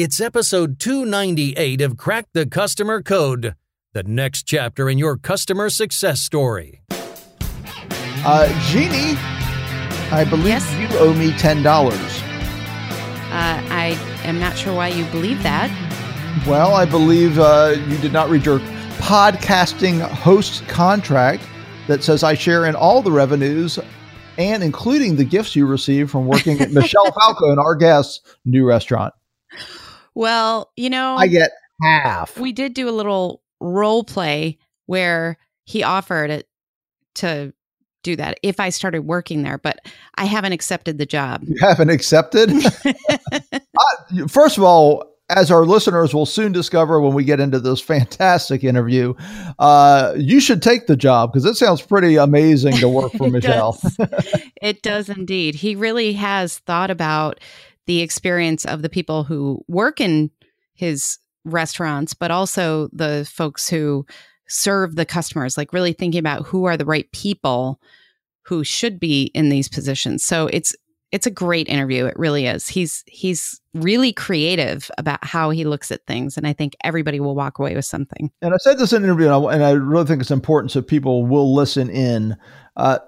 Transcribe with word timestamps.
It's 0.00 0.20
episode 0.20 0.78
298 0.78 1.80
of 1.80 1.96
Crack 1.96 2.26
the 2.32 2.46
Customer 2.46 3.02
Code, 3.02 3.56
the 3.94 4.04
next 4.04 4.44
chapter 4.44 4.88
in 4.88 4.96
your 4.96 5.16
customer 5.16 5.68
success 5.68 6.20
story. 6.20 6.82
Uh, 8.24 8.46
Jeannie, 8.68 9.18
I 10.12 10.24
believe 10.30 10.46
Yes? 10.46 10.92
you 10.92 10.98
owe 11.00 11.12
me 11.14 11.30
$10. 11.30 11.66
Uh, 11.66 11.80
I 13.32 13.98
am 14.22 14.38
not 14.38 14.56
sure 14.56 14.72
why 14.72 14.86
you 14.86 15.04
believe 15.06 15.42
that. 15.42 15.68
Well, 16.46 16.74
I 16.74 16.84
believe 16.84 17.40
uh, 17.40 17.74
you 17.88 17.98
did 17.98 18.12
not 18.12 18.30
read 18.30 18.46
your 18.46 18.60
podcasting 19.00 20.00
host 20.00 20.64
contract 20.68 21.42
that 21.88 22.04
says 22.04 22.22
I 22.22 22.34
share 22.34 22.66
in 22.66 22.76
all 22.76 23.02
the 23.02 23.10
revenues 23.10 23.80
and 24.38 24.62
including 24.62 25.16
the 25.16 25.24
gifts 25.24 25.56
you 25.56 25.66
receive 25.66 26.08
from 26.08 26.28
working 26.28 26.60
at 26.60 26.70
Michel 26.70 27.10
Falcon 27.10 27.50
and 27.50 27.58
our 27.58 27.74
guest's 27.74 28.20
new 28.44 28.64
restaurant. 28.64 29.12
Well, 30.18 30.72
you 30.76 30.90
know, 30.90 31.14
I 31.16 31.28
get 31.28 31.52
half. 31.80 32.36
we 32.40 32.50
did 32.52 32.74
do 32.74 32.88
a 32.88 32.90
little 32.90 33.40
role 33.60 34.02
play 34.02 34.58
where 34.86 35.38
he 35.64 35.84
offered 35.84 36.30
it 36.30 36.48
to 37.16 37.52
do 38.02 38.16
that 38.16 38.40
if 38.42 38.58
I 38.58 38.70
started 38.70 39.02
working 39.02 39.44
there, 39.44 39.58
but 39.58 39.78
I 40.16 40.24
haven't 40.24 40.52
accepted 40.54 40.98
the 40.98 41.06
job. 41.06 41.44
You 41.46 41.54
haven't 41.60 41.90
accepted? 41.90 42.50
Uh, 43.32 44.26
First 44.26 44.58
of 44.58 44.64
all, 44.64 45.04
as 45.30 45.52
our 45.52 45.64
listeners 45.64 46.12
will 46.12 46.26
soon 46.26 46.50
discover 46.50 47.00
when 47.00 47.14
we 47.14 47.22
get 47.22 47.38
into 47.38 47.60
this 47.60 47.80
fantastic 47.80 48.64
interview, 48.64 49.14
uh, 49.60 50.14
you 50.16 50.40
should 50.40 50.62
take 50.62 50.88
the 50.88 50.96
job 50.96 51.32
because 51.32 51.44
it 51.44 51.54
sounds 51.54 51.80
pretty 51.80 52.16
amazing 52.16 52.72
to 52.78 52.88
work 52.88 53.12
for 53.12 53.28
Michel. 53.30 53.78
does. 53.80 53.98
it 54.62 54.82
does 54.82 55.08
indeed. 55.08 55.54
He 55.54 55.76
really 55.76 56.14
has 56.14 56.58
thought 56.58 56.90
about 56.90 57.38
the 57.88 58.02
experience 58.02 58.66
of 58.66 58.82
the 58.82 58.88
people 58.90 59.24
who 59.24 59.64
work 59.66 59.98
in 59.98 60.30
his 60.74 61.18
restaurants, 61.44 62.12
but 62.12 62.30
also 62.30 62.88
the 62.92 63.28
folks 63.32 63.68
who 63.68 64.06
serve 64.46 64.94
the 64.94 65.06
customers, 65.06 65.56
like 65.56 65.72
really 65.72 65.94
thinking 65.94 66.18
about 66.18 66.46
who 66.46 66.66
are 66.66 66.76
the 66.76 66.84
right 66.84 67.10
people 67.12 67.80
who 68.42 68.62
should 68.62 69.00
be 69.00 69.30
in 69.34 69.48
these 69.48 69.68
positions. 69.68 70.24
So 70.24 70.48
it's 70.52 70.76
it's 71.10 71.26
a 71.26 71.30
great 71.30 71.66
interview. 71.68 72.04
It 72.04 72.18
really 72.18 72.46
is. 72.46 72.68
He's 72.68 73.02
he's 73.06 73.58
really 73.72 74.12
creative 74.12 74.90
about 74.98 75.24
how 75.24 75.48
he 75.48 75.64
looks 75.64 75.90
at 75.90 76.04
things, 76.06 76.36
and 76.36 76.46
I 76.46 76.52
think 76.52 76.76
everybody 76.84 77.20
will 77.20 77.34
walk 77.34 77.58
away 77.58 77.74
with 77.74 77.86
something. 77.86 78.30
and 78.42 78.52
I 78.52 78.58
said 78.58 78.78
this 78.78 78.92
in 78.92 78.98
an 78.98 79.04
interview, 79.04 79.32
and 79.32 79.34
I, 79.34 79.54
and 79.54 79.64
I 79.64 79.70
really 79.70 80.04
think 80.04 80.20
it's 80.20 80.30
important 80.30 80.72
so 80.72 80.82
people 80.82 81.24
will 81.24 81.54
listen 81.54 81.88
in. 81.88 82.36
Uh, 82.76 82.98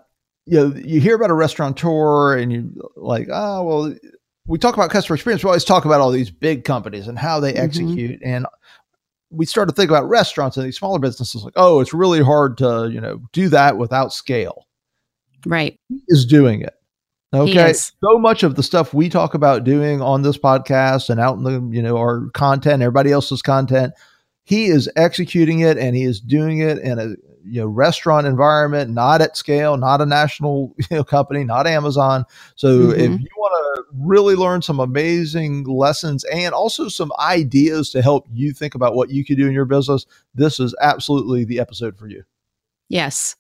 you 0.46 0.56
know, 0.56 0.74
you 0.74 1.02
hear 1.02 1.16
about 1.16 1.28
a 1.28 1.34
restaurateur, 1.34 2.38
and 2.38 2.50
you 2.50 2.72
like, 2.96 3.28
oh 3.30 3.62
well, 3.62 3.94
we 4.50 4.58
talk 4.58 4.74
about 4.74 4.90
customer 4.90 5.14
experience. 5.14 5.44
We 5.44 5.48
always 5.48 5.64
talk 5.64 5.84
about 5.84 6.00
all 6.00 6.10
these 6.10 6.30
big 6.30 6.64
companies 6.64 7.06
and 7.06 7.16
how 7.16 7.38
they 7.38 7.52
Mhm. 7.52 7.58
execute, 7.58 8.20
and 8.24 8.46
we 9.30 9.46
start 9.46 9.68
to 9.68 9.74
think 9.74 9.90
about 9.90 10.08
restaurants 10.08 10.56
and 10.56 10.66
these 10.66 10.76
smaller 10.76 10.98
businesses, 10.98 11.44
like, 11.44 11.54
oh, 11.54 11.78
it's 11.78 11.94
really 11.94 12.20
hard 12.20 12.58
to 12.58 12.90
you 12.92 13.00
know 13.00 13.20
do 13.32 13.48
that 13.48 13.78
without 13.78 14.12
scale. 14.12 14.66
Right. 15.46 15.78
He 15.88 16.02
is 16.08 16.26
doing 16.26 16.62
it. 16.62 16.74
Okay. 17.32 17.72
So 17.72 18.18
much 18.18 18.42
of 18.42 18.56
the 18.56 18.62
stuff 18.64 18.92
we 18.92 19.08
talk 19.08 19.34
about 19.34 19.62
doing 19.62 20.02
on 20.02 20.22
this 20.22 20.36
podcast 20.36 21.08
and 21.08 21.20
out 21.20 21.36
in 21.36 21.44
the, 21.44 21.62
you 21.74 21.80
know, 21.80 21.96
our 21.96 22.28
content, 22.34 22.82
everybody 22.82 23.12
else's 23.12 23.40
content, 23.40 23.92
he 24.42 24.66
is 24.66 24.90
executing 24.96 25.60
it 25.60 25.78
and 25.78 25.94
he 25.94 26.02
is 26.02 26.20
doing 26.20 26.58
it 26.58 26.78
in 26.78 26.98
a 26.98 27.14
you 27.44 27.60
know 27.60 27.66
restaurant 27.66 28.26
environment, 28.26 28.90
not 28.90 29.20
at 29.20 29.36
scale, 29.36 29.76
not 29.76 30.00
a 30.00 30.06
national 30.06 30.74
you 30.78 30.96
know 30.96 31.04
company, 31.04 31.44
not 31.44 31.66
Amazon. 31.66 32.24
So 32.56 32.90
if 32.90 33.10
Mhm. 33.10 33.20
you 33.20 33.28
want 33.36 33.76
to 33.76 33.84
really 33.94 34.34
learn 34.34 34.62
some 34.62 34.80
amazing 34.80 35.64
lessons 35.64 36.24
and 36.24 36.54
also 36.54 36.88
some 36.88 37.12
ideas 37.18 37.90
to 37.90 38.02
help 38.02 38.26
you 38.32 38.52
think 38.52 38.74
about 38.74 38.94
what 38.94 39.10
you 39.10 39.24
could 39.24 39.36
do 39.36 39.46
in 39.46 39.52
your 39.52 39.64
business, 39.64 40.06
this 40.34 40.60
is 40.60 40.74
absolutely 40.80 41.44
the 41.44 41.60
episode 41.60 41.96
for 41.98 42.08
you. 42.08 42.22
Yes. 42.88 43.36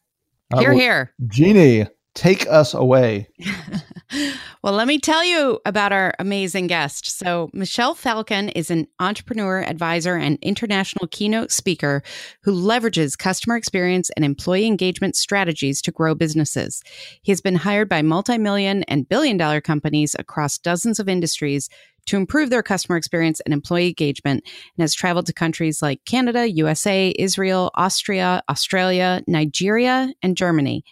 Uh, 0.52 0.58
Here, 0.60 0.70
well, 0.70 0.78
here. 0.78 1.14
Jeannie, 1.28 1.86
take 2.14 2.46
us 2.48 2.74
away. 2.74 3.28
well, 4.62 4.72
let 4.72 4.88
me 4.88 4.98
tell 4.98 5.24
you 5.24 5.60
about 5.64 5.92
our 5.92 6.14
amazing 6.18 6.66
guest. 6.66 7.18
So, 7.18 7.50
Michel 7.52 7.94
Falcon 7.94 8.48
is 8.50 8.70
an 8.70 8.86
entrepreneur, 8.98 9.62
advisor, 9.62 10.16
and 10.16 10.38
international 10.42 11.06
keynote 11.08 11.52
speaker 11.52 12.02
who 12.42 12.52
leverages 12.52 13.16
customer 13.16 13.56
experience 13.56 14.10
and 14.16 14.24
employee 14.24 14.66
engagement 14.66 15.16
strategies 15.16 15.80
to 15.82 15.92
grow 15.92 16.14
businesses. 16.14 16.82
He 17.22 17.32
has 17.32 17.40
been 17.40 17.56
hired 17.56 17.88
by 17.88 18.02
multi 18.02 18.38
million 18.38 18.82
and 18.84 19.08
billion 19.08 19.36
dollar 19.36 19.60
companies 19.60 20.16
across 20.18 20.58
dozens 20.58 20.98
of 20.98 21.08
industries 21.08 21.68
to 22.06 22.16
improve 22.16 22.50
their 22.50 22.62
customer 22.62 22.96
experience 22.96 23.40
and 23.40 23.52
employee 23.52 23.88
engagement 23.88 24.42
and 24.44 24.82
has 24.82 24.94
traveled 24.94 25.26
to 25.26 25.32
countries 25.32 25.82
like 25.82 26.04
Canada, 26.06 26.50
USA, 26.50 27.14
Israel, 27.18 27.70
Austria, 27.74 28.42
Australia, 28.48 29.22
Nigeria, 29.26 30.12
and 30.22 30.36
Germany. 30.36 30.82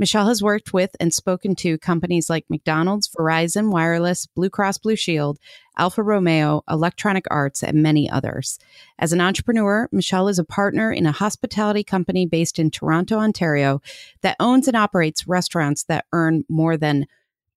Michel 0.00 0.28
has 0.28 0.42
worked 0.42 0.72
with 0.72 0.96
and 0.98 1.12
spoken 1.12 1.54
to 1.56 1.76
companies 1.76 2.30
like 2.30 2.48
McDonald's, 2.48 3.10
Verizon 3.10 3.70
Wireless, 3.70 4.24
Blue 4.24 4.48
Cross 4.48 4.78
Blue 4.78 4.96
Shield, 4.96 5.38
Alfa 5.76 6.02
Romeo, 6.02 6.62
Electronic 6.70 7.26
Arts, 7.30 7.62
and 7.62 7.82
many 7.82 8.08
others. 8.08 8.58
As 8.98 9.12
an 9.12 9.20
entrepreneur, 9.20 9.90
Michel 9.92 10.28
is 10.28 10.38
a 10.38 10.44
partner 10.44 10.90
in 10.90 11.04
a 11.04 11.12
hospitality 11.12 11.84
company 11.84 12.24
based 12.24 12.58
in 12.58 12.70
Toronto, 12.70 13.18
Ontario, 13.18 13.82
that 14.22 14.36
owns 14.40 14.66
and 14.66 14.76
operates 14.76 15.28
restaurants 15.28 15.84
that 15.84 16.06
earn 16.14 16.44
more 16.48 16.78
than 16.78 17.04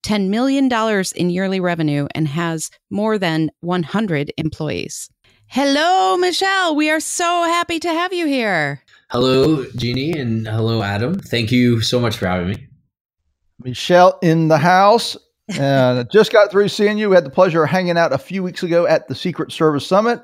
$10 0.03 0.27
million 0.27 0.69
in 1.15 1.29
yearly 1.29 1.61
revenue 1.61 2.09
and 2.13 2.27
has 2.27 2.71
more 2.89 3.17
than 3.17 3.51
100 3.61 4.33
employees. 4.37 5.09
Hello, 5.47 6.17
Michel. 6.17 6.75
We 6.75 6.89
are 6.89 6.99
so 6.99 7.45
happy 7.45 7.79
to 7.79 7.87
have 7.87 8.11
you 8.11 8.25
here. 8.25 8.82
Hello, 9.13 9.63
Jeannie, 9.75 10.13
and 10.13 10.47
hello, 10.47 10.81
Adam. 10.81 11.19
Thank 11.19 11.51
you 11.51 11.81
so 11.81 11.99
much 11.99 12.17
for 12.17 12.25
having 12.25 12.47
me. 12.47 12.67
Michel 13.63 14.17
in 14.23 14.47
the 14.47 14.57
house. 14.57 15.15
And 15.49 15.99
I 15.99 16.03
just 16.11 16.31
got 16.31 16.49
through 16.49 16.69
seeing 16.69 16.97
you. 16.97 17.09
We 17.11 17.15
had 17.15 17.23
the 17.23 17.29
pleasure 17.29 17.63
of 17.63 17.69
hanging 17.69 17.95
out 17.95 18.11
a 18.11 18.17
few 18.17 18.41
weeks 18.41 18.63
ago 18.63 18.87
at 18.87 19.07
the 19.07 19.13
Secret 19.13 19.51
Service 19.51 19.85
Summit. 19.85 20.19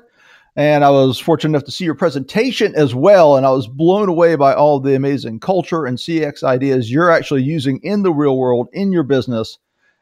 And 0.56 0.82
I 0.82 0.90
was 0.90 1.20
fortunate 1.20 1.50
enough 1.50 1.66
to 1.66 1.70
see 1.70 1.84
your 1.84 1.94
presentation 1.94 2.74
as 2.74 2.92
well. 2.92 3.36
And 3.36 3.46
I 3.46 3.52
was 3.52 3.68
blown 3.68 4.08
away 4.08 4.34
by 4.34 4.54
all 4.54 4.80
the 4.80 4.96
amazing 4.96 5.38
culture 5.38 5.86
and 5.86 5.96
CX 5.96 6.42
ideas 6.42 6.90
you're 6.90 7.12
actually 7.12 7.44
using 7.44 7.78
in 7.84 8.02
the 8.02 8.12
real 8.12 8.36
world 8.36 8.70
in 8.72 8.90
your 8.90 9.04
business. 9.04 9.56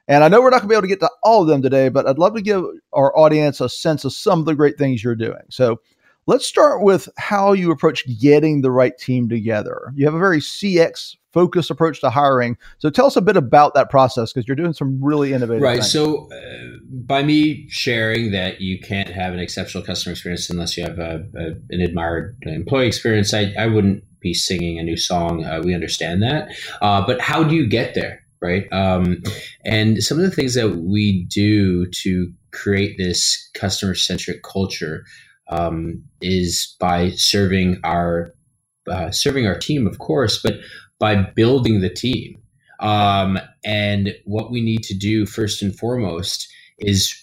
And 0.06 0.24
I 0.24 0.28
know 0.28 0.40
we're 0.40 0.48
not 0.48 0.62
going 0.62 0.68
to 0.70 0.72
be 0.72 0.76
able 0.76 0.82
to 0.84 0.88
get 0.88 1.00
to 1.00 1.10
all 1.24 1.42
of 1.42 1.48
them 1.48 1.60
today, 1.60 1.90
but 1.90 2.06
I'd 2.06 2.16
love 2.16 2.34
to 2.36 2.40
give 2.40 2.64
our 2.94 3.14
audience 3.14 3.60
a 3.60 3.68
sense 3.68 4.06
of 4.06 4.14
some 4.14 4.38
of 4.38 4.46
the 4.46 4.54
great 4.54 4.78
things 4.78 5.04
you're 5.04 5.14
doing. 5.14 5.42
So 5.50 5.78
let's 6.28 6.46
start 6.46 6.82
with 6.82 7.08
how 7.16 7.54
you 7.54 7.70
approach 7.70 8.04
getting 8.20 8.60
the 8.60 8.70
right 8.70 8.96
team 8.98 9.30
together. 9.30 9.92
You 9.96 10.04
have 10.04 10.14
a 10.14 10.18
very 10.18 10.40
CX 10.40 11.16
focused 11.32 11.70
approach 11.70 12.00
to 12.02 12.10
hiring. 12.10 12.58
So 12.78 12.90
tell 12.90 13.06
us 13.06 13.16
a 13.16 13.22
bit 13.22 13.36
about 13.36 13.72
that 13.74 13.90
process 13.90 14.32
because 14.32 14.46
you're 14.46 14.54
doing 14.54 14.74
some 14.74 15.02
really 15.02 15.32
innovative 15.32 15.62
Right. 15.62 15.76
things. 15.76 15.90
So, 15.90 16.28
uh, 16.30 16.76
by 16.90 17.22
me 17.22 17.66
sharing 17.70 18.30
that 18.32 18.60
you 18.60 18.78
can't 18.78 19.08
have 19.08 19.32
an 19.32 19.40
exceptional 19.40 19.82
customer 19.82 20.12
experience 20.12 20.50
unless 20.50 20.76
you 20.76 20.84
have 20.84 20.98
a, 20.98 21.24
a, 21.34 21.46
an 21.70 21.80
admired 21.80 22.36
employee 22.42 22.86
experience, 22.86 23.32
I, 23.32 23.54
I 23.58 23.66
wouldn't 23.66 24.04
be 24.20 24.34
singing 24.34 24.78
a 24.78 24.82
new 24.82 24.98
song. 24.98 25.44
Uh, 25.46 25.62
we 25.64 25.74
understand 25.74 26.22
that. 26.22 26.48
Uh, 26.82 27.06
but 27.06 27.22
how 27.22 27.42
do 27.42 27.54
you 27.54 27.66
get 27.66 27.94
there? 27.94 28.22
Right. 28.40 28.70
Um, 28.70 29.22
and 29.64 30.02
some 30.02 30.18
of 30.18 30.24
the 30.24 30.30
things 30.30 30.54
that 30.54 30.76
we 30.76 31.24
do 31.24 31.86
to 32.02 32.30
create 32.52 32.96
this 32.98 33.50
customer 33.54 33.94
centric 33.94 34.42
culture 34.42 35.04
um, 35.48 36.02
is 36.20 36.76
by 36.78 37.10
serving 37.10 37.80
our 37.84 38.34
uh, 38.90 39.10
serving 39.10 39.46
our 39.46 39.58
team, 39.58 39.86
of 39.86 39.98
course, 39.98 40.40
but 40.42 40.54
by 40.98 41.14
building 41.14 41.80
the 41.80 41.90
team. 41.90 42.40
Um, 42.80 43.38
and 43.64 44.14
what 44.24 44.50
we 44.50 44.62
need 44.62 44.82
to 44.84 44.94
do 44.96 45.26
first 45.26 45.62
and 45.62 45.76
foremost 45.76 46.48
is 46.78 47.14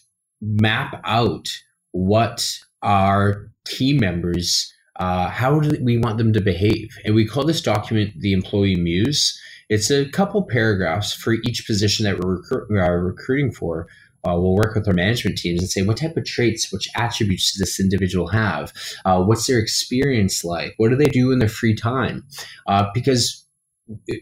map 0.42 1.02
out 1.06 1.48
what 1.92 2.60
our 2.82 3.50
team 3.66 3.98
members 3.98 4.72
uh, 4.98 5.28
how 5.28 5.60
do 5.60 5.78
we 5.84 5.98
want 5.98 6.18
them 6.18 6.32
to 6.34 6.42
behave 6.42 6.90
and 7.04 7.16
we 7.16 7.26
call 7.26 7.44
this 7.44 7.62
document 7.62 8.12
the 8.20 8.32
employee 8.34 8.76
muse 8.76 9.40
it's 9.70 9.90
a 9.90 10.08
couple 10.10 10.44
paragraphs 10.44 11.12
for 11.12 11.34
each 11.34 11.66
position 11.66 12.06
that 12.06 12.20
we're 12.20 12.42
recru- 12.42 13.06
recruiting 13.06 13.52
for 13.52 13.88
uh, 14.26 14.36
we'll 14.38 14.56
work 14.56 14.76
with 14.76 14.88
our 14.88 14.94
management 14.94 15.38
teams 15.38 15.62
and 15.62 15.70
say 15.70 15.84
what 15.84 15.98
type 15.98 16.18
of 16.18 16.26
traits 16.26 16.72
which 16.72 16.90
attributes 16.96 17.54
does 17.54 17.60
this 17.60 17.80
individual 17.80 18.28
have? 18.28 18.74
Uh, 19.06 19.24
what's 19.24 19.48
their 19.48 19.60
experience 19.60 20.44
like? 20.44 20.74
What 20.78 20.90
do 20.90 20.96
they 20.96 21.06
do 21.06 21.32
in 21.32 21.40
their 21.40 21.50
free 21.50 21.76
time? 21.76 22.26
Uh, 22.68 22.86
because 22.94 23.46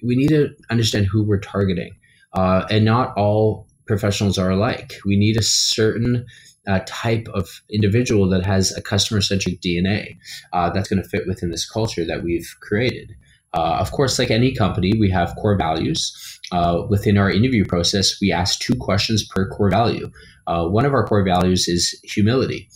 we 0.03 0.15
need 0.15 0.29
to 0.29 0.49
understand 0.69 1.07
who 1.07 1.23
we're 1.23 1.39
targeting 1.39 1.93
uh, 2.33 2.65
and 2.69 2.83
not 2.83 3.15
all 3.17 3.67
professionals 3.87 4.37
are 4.37 4.51
alike. 4.51 4.93
We 5.05 5.17
need 5.17 5.37
a 5.37 5.43
certain 5.43 6.25
uh, 6.67 6.79
type 6.85 7.27
of 7.33 7.61
individual 7.69 8.29
that 8.29 8.45
has 8.45 8.75
a 8.77 8.81
customer 8.81 9.19
centric 9.19 9.59
dna 9.59 10.15
uh, 10.53 10.69
that's 10.69 10.87
going 10.87 11.01
to 11.01 11.09
fit 11.09 11.27
within 11.27 11.51
this 11.51 11.69
culture 11.69 12.05
that 12.05 12.23
we've 12.23 12.55
created 12.61 13.13
Uh, 13.53 13.77
of 13.79 13.91
course, 13.91 14.17
like 14.17 14.31
any 14.31 14.53
company, 14.53 14.93
we 14.99 15.09
have 15.09 15.35
core 15.35 15.57
values. 15.57 16.11
Uh, 16.51 16.83
within 16.89 17.17
our 17.17 17.31
interview 17.31 17.65
process, 17.65 18.19
we 18.21 18.31
ask 18.31 18.59
two 18.59 18.75
questions 18.75 19.27
per 19.27 19.47
core 19.49 19.69
value. 19.69 20.09
Uh, 20.47 20.67
one 20.67 20.85
of 20.85 20.93
our 20.93 21.05
core 21.05 21.23
values 21.23 21.67
is 21.67 21.99
humility. 22.03 22.67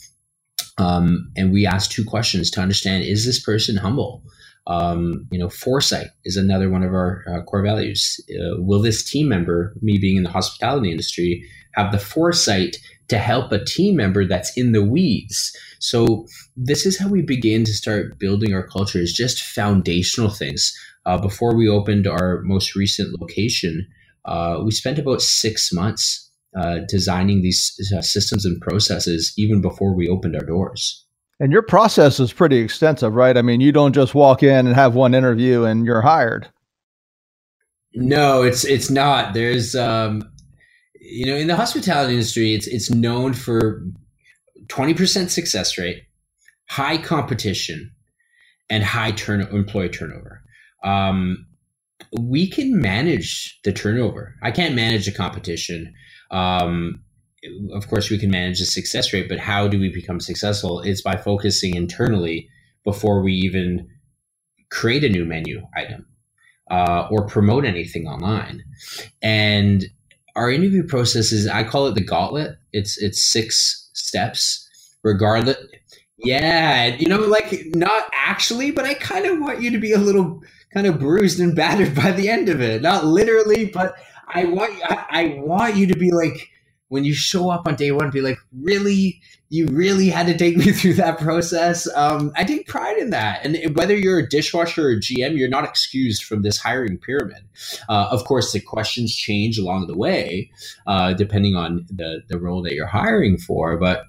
Um, 0.77 1.31
and 1.35 1.51
we 1.51 1.65
ask 1.65 1.89
two 1.89 2.05
questions 2.05 2.51
to 2.51 2.61
understand 2.61 3.03
is 3.03 3.25
this 3.25 3.41
person 3.41 3.77
humble? 3.77 4.23
Um, 4.67 5.27
you 5.31 5.39
know, 5.39 5.49
foresight 5.49 6.07
is 6.25 6.35
another 6.35 6.69
one 6.69 6.83
of 6.83 6.91
our 6.91 7.23
uh, 7.29 7.41
core 7.43 7.63
values. 7.63 8.19
Uh, 8.29 8.61
will 8.61 8.81
this 8.81 9.09
team 9.09 9.29
member, 9.29 9.73
me 9.81 9.97
being 9.97 10.17
in 10.17 10.23
the 10.23 10.29
hospitality 10.29 10.91
industry, 10.91 11.43
have 11.73 11.91
the 11.91 11.99
foresight 11.99 12.77
to 13.07 13.17
help 13.17 13.51
a 13.51 13.63
team 13.63 13.95
member 13.95 14.25
that's 14.25 14.55
in 14.57 14.73
the 14.73 14.83
weeds? 14.83 15.55
So 15.79 16.27
this 16.57 16.85
is 16.85 16.99
how 16.99 17.07
we 17.07 17.21
begin 17.21 17.63
to 17.63 17.73
start 17.73 18.19
building 18.19 18.53
our 18.53 18.67
culture. 18.67 18.99
Is 18.99 19.13
just 19.13 19.41
foundational 19.41 20.29
things. 20.29 20.73
Uh, 21.05 21.17
before 21.17 21.55
we 21.55 21.69
opened 21.69 22.05
our 22.05 22.41
most 22.41 22.75
recent 22.75 23.17
location, 23.21 23.87
uh, 24.25 24.61
we 24.65 24.71
spent 24.71 24.99
about 24.99 25.21
six 25.21 25.71
months 25.71 26.29
uh, 26.57 26.79
designing 26.89 27.41
these 27.41 27.73
uh, 27.95 28.01
systems 28.01 28.45
and 28.45 28.59
processes 28.59 29.33
even 29.37 29.61
before 29.61 29.95
we 29.95 30.09
opened 30.09 30.35
our 30.35 30.45
doors. 30.45 31.05
And 31.39 31.51
your 31.51 31.61
process 31.61 32.19
is 32.19 32.33
pretty 32.33 32.57
extensive, 32.57 33.13
right? 33.13 33.37
I 33.37 33.41
mean, 33.41 33.61
you 33.61 33.71
don't 33.71 33.93
just 33.93 34.15
walk 34.15 34.41
in 34.41 34.65
and 34.65 34.75
have 34.75 34.95
one 34.95 35.13
interview 35.13 35.63
and 35.63 35.85
you're 35.85 36.01
hired. 36.01 36.47
No, 37.93 38.43
it's 38.43 38.63
it's 38.63 38.89
not. 38.89 39.33
There's 39.33 39.75
um, 39.75 40.23
you 40.99 41.25
know, 41.25 41.35
in 41.35 41.47
the 41.47 41.55
hospitality 41.55 42.13
industry, 42.13 42.53
it's 42.53 42.67
it's 42.67 42.91
known 42.91 43.33
for 43.33 43.83
20% 44.67 45.29
success 45.29 45.77
rate, 45.77 46.03
high 46.69 46.97
competition, 46.97 47.91
and 48.69 48.83
high 48.83 49.11
turn 49.11 49.41
employee 49.41 49.89
turnover. 49.89 50.41
Um, 50.83 51.45
we 52.19 52.49
can 52.49 52.79
manage 52.79 53.59
the 53.63 53.73
turnover. 53.73 54.35
I 54.43 54.51
can't 54.51 54.75
manage 54.75 55.05
the 55.05 55.11
competition. 55.11 55.93
Um, 56.29 57.01
of 57.71 57.87
course, 57.87 58.09
we 58.09 58.17
can 58.17 58.31
manage 58.31 58.59
the 58.59 58.65
success 58.65 59.13
rate, 59.13 59.29
but 59.29 59.39
how 59.39 59.67
do 59.67 59.79
we 59.79 59.89
become 59.89 60.19
successful? 60.19 60.79
It's 60.81 61.01
by 61.01 61.17
focusing 61.17 61.75
internally 61.75 62.49
before 62.83 63.21
we 63.21 63.33
even 63.33 63.87
create 64.69 65.03
a 65.03 65.09
new 65.09 65.25
menu 65.25 65.61
item 65.75 66.05
uh, 66.69 67.07
or 67.11 67.27
promote 67.27 67.65
anything 67.65 68.07
online. 68.07 68.63
And 69.21 69.85
our 70.35 70.51
interview 70.51 70.83
process 70.83 71.31
is, 71.31 71.47
I 71.47 71.63
call 71.63 71.87
it 71.87 71.95
the 71.95 72.03
gauntlet. 72.03 72.57
It's 72.73 73.01
it's 73.01 73.23
six 73.23 73.89
steps, 73.93 74.67
regardless. 75.03 75.57
Yeah, 76.17 76.85
you 76.85 77.07
know, 77.07 77.19
like 77.19 77.53
not 77.75 78.09
actually, 78.13 78.71
but 78.71 78.85
I 78.85 78.95
kind 78.95 79.25
of 79.25 79.39
want 79.39 79.61
you 79.61 79.71
to 79.71 79.79
be 79.79 79.93
a 79.93 79.99
little 79.99 80.41
kind 80.73 80.87
of 80.87 80.99
bruised 80.99 81.39
and 81.39 81.55
battered 81.55 81.95
by 82.03 82.11
the 82.11 82.29
end 82.29 82.49
of 82.49 82.61
it. 82.61 82.81
Not 82.81 83.05
literally, 83.05 83.65
but 83.65 83.95
I 84.27 84.45
want 84.45 84.73
I, 84.83 85.05
I 85.09 85.39
want 85.39 85.75
you 85.75 85.87
to 85.87 85.97
be 85.97 86.11
like 86.11 86.49
when 86.89 87.03
you 87.03 87.13
show 87.13 87.49
up 87.49 87.67
on 87.67 87.75
day 87.75 87.91
one, 87.91 88.09
be 88.09 88.21
like, 88.21 88.39
really, 88.61 89.21
you 89.49 89.67
really 89.67 90.09
had 90.09 90.27
to 90.27 90.37
take 90.37 90.57
me 90.65 90.71
through 90.71 90.93
that 90.95 91.19
process. 91.19 91.87
Um, 91.95 92.31
I 92.35 92.43
take 92.43 92.67
pride 92.67 92.97
in 92.97 93.09
that. 93.11 93.45
And 93.45 93.75
whether 93.75 93.95
you're 93.95 94.19
a 94.19 94.27
dishwasher 94.27 94.89
or 94.89 94.91
a 94.91 94.97
GM, 94.97 95.37
you're 95.37 95.49
not 95.49 95.63
excused 95.63 96.23
from 96.23 96.41
this 96.41 96.57
hiring 96.57 96.97
pyramid. 96.97 97.43
Uh, 97.89 98.07
of 98.11 98.23
course, 98.25 98.51
the 98.51 98.59
questions 98.59 99.15
change 99.15 99.57
along 99.57 99.87
the 99.87 99.97
way, 99.97 100.49
uh, 100.85 101.13
depending 101.13 101.55
on 101.55 101.85
the, 101.89 102.21
the 102.27 102.39
role 102.39 102.61
that 102.63 102.73
you're 102.73 102.87
hiring 102.87 103.37
for, 103.37 103.77
but 103.77 104.05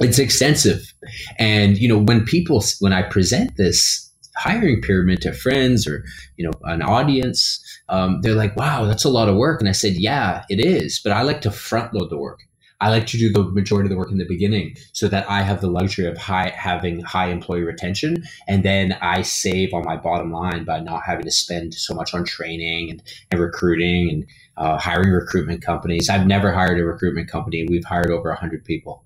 it's 0.00 0.18
extensive. 0.18 0.94
And, 1.38 1.78
you 1.78 1.88
know, 1.88 1.98
when 1.98 2.24
people, 2.24 2.64
when 2.80 2.92
I 2.92 3.02
present 3.02 3.56
this 3.56 4.09
hiring 4.40 4.80
pyramid 4.80 5.20
to 5.20 5.32
friends 5.32 5.86
or, 5.86 6.02
you 6.36 6.44
know, 6.44 6.52
an 6.64 6.80
audience, 6.80 7.62
um, 7.90 8.20
they're 8.22 8.34
like, 8.34 8.56
wow, 8.56 8.86
that's 8.86 9.04
a 9.04 9.10
lot 9.10 9.28
of 9.28 9.36
work. 9.36 9.60
And 9.60 9.68
I 9.68 9.72
said, 9.72 9.94
yeah, 9.96 10.44
it 10.48 10.64
is. 10.64 10.98
But 11.02 11.12
I 11.12 11.22
like 11.22 11.42
to 11.42 11.50
front 11.50 11.92
load 11.92 12.08
the 12.08 12.16
work. 12.16 12.40
I 12.80 12.88
like 12.88 13.06
to 13.08 13.18
do 13.18 13.30
the 13.30 13.44
majority 13.44 13.88
of 13.88 13.90
the 13.90 13.98
work 13.98 14.10
in 14.10 14.16
the 14.16 14.24
beginning 14.24 14.74
so 14.94 15.06
that 15.08 15.28
I 15.28 15.42
have 15.42 15.60
the 15.60 15.68
luxury 15.68 16.06
of 16.06 16.16
high 16.16 16.48
having 16.56 17.00
high 17.00 17.28
employee 17.28 17.60
retention. 17.60 18.24
And 18.48 18.62
then 18.62 18.96
I 19.02 19.20
save 19.20 19.74
on 19.74 19.84
my 19.84 19.96
bottom 19.96 20.32
line 20.32 20.64
by 20.64 20.80
not 20.80 21.02
having 21.04 21.24
to 21.24 21.30
spend 21.30 21.74
so 21.74 21.92
much 21.92 22.14
on 22.14 22.24
training 22.24 22.90
and, 22.90 23.02
and 23.30 23.38
recruiting 23.38 24.08
and 24.10 24.26
uh, 24.56 24.78
hiring 24.78 25.10
recruitment 25.10 25.60
companies. 25.60 26.08
I've 26.08 26.26
never 26.26 26.52
hired 26.52 26.80
a 26.80 26.84
recruitment 26.84 27.28
company. 27.28 27.66
We've 27.68 27.84
hired 27.84 28.10
over 28.10 28.30
100 28.30 28.64
people. 28.64 29.04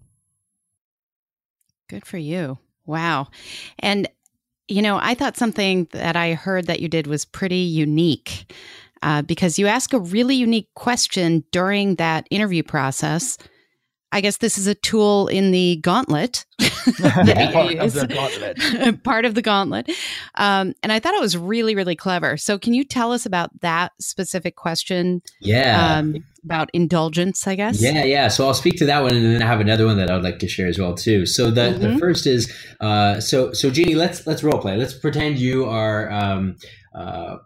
Good 1.88 2.06
for 2.06 2.18
you. 2.18 2.58
Wow. 2.86 3.28
And 3.80 4.08
you 4.68 4.82
know, 4.82 4.98
I 5.00 5.14
thought 5.14 5.36
something 5.36 5.88
that 5.92 6.16
I 6.16 6.34
heard 6.34 6.66
that 6.66 6.80
you 6.80 6.88
did 6.88 7.06
was 7.06 7.24
pretty 7.24 7.56
unique 7.56 8.52
uh, 9.02 9.22
because 9.22 9.58
you 9.58 9.66
ask 9.66 9.92
a 9.92 9.98
really 9.98 10.34
unique 10.34 10.72
question 10.74 11.44
during 11.50 11.96
that 11.96 12.26
interview 12.30 12.62
process. 12.62 13.36
I 14.14 14.20
guess 14.20 14.36
this 14.36 14.58
is 14.58 14.68
a 14.68 14.76
tool 14.76 15.26
in 15.26 15.50
the 15.50 15.74
gauntlet. 15.82 16.46
yeah, 16.60 17.50
part, 17.50 17.74
of 17.74 17.92
the 17.94 18.06
gauntlet. 18.06 19.02
part 19.02 19.24
of 19.24 19.34
the 19.34 19.42
gauntlet. 19.42 19.90
Um, 20.36 20.72
and 20.84 20.92
I 20.92 21.00
thought 21.00 21.14
it 21.14 21.20
was 21.20 21.36
really, 21.36 21.74
really 21.74 21.96
clever. 21.96 22.36
So, 22.36 22.56
can 22.56 22.74
you 22.74 22.84
tell 22.84 23.10
us 23.10 23.26
about 23.26 23.50
that 23.62 23.90
specific 24.00 24.54
question? 24.54 25.20
Yeah. 25.40 25.96
Um, 25.96 26.24
about 26.44 26.70
indulgence, 26.72 27.48
I 27.48 27.56
guess. 27.56 27.82
Yeah, 27.82 28.04
yeah. 28.04 28.28
So 28.28 28.46
I'll 28.46 28.54
speak 28.54 28.76
to 28.76 28.86
that 28.86 29.02
one, 29.02 29.16
and 29.16 29.24
then 29.24 29.42
I 29.42 29.46
have 29.46 29.60
another 29.60 29.84
one 29.84 29.96
that 29.96 30.10
I 30.10 30.14
would 30.14 30.22
like 30.22 30.38
to 30.40 30.48
share 30.48 30.68
as 30.68 30.78
well 30.78 30.94
too. 30.94 31.26
So 31.26 31.50
the, 31.50 31.62
mm-hmm. 31.62 31.82
the 31.82 31.98
first 31.98 32.28
is 32.28 32.52
uh, 32.80 33.18
so 33.18 33.52
so 33.52 33.68
Jeannie, 33.68 33.96
let's 33.96 34.26
let's 34.28 34.44
role 34.44 34.60
play. 34.60 34.76
Let's 34.76 34.94
pretend 34.94 35.40
you 35.40 35.64
are 35.64 36.08
um, 36.12 36.56
uh, 36.94 37.38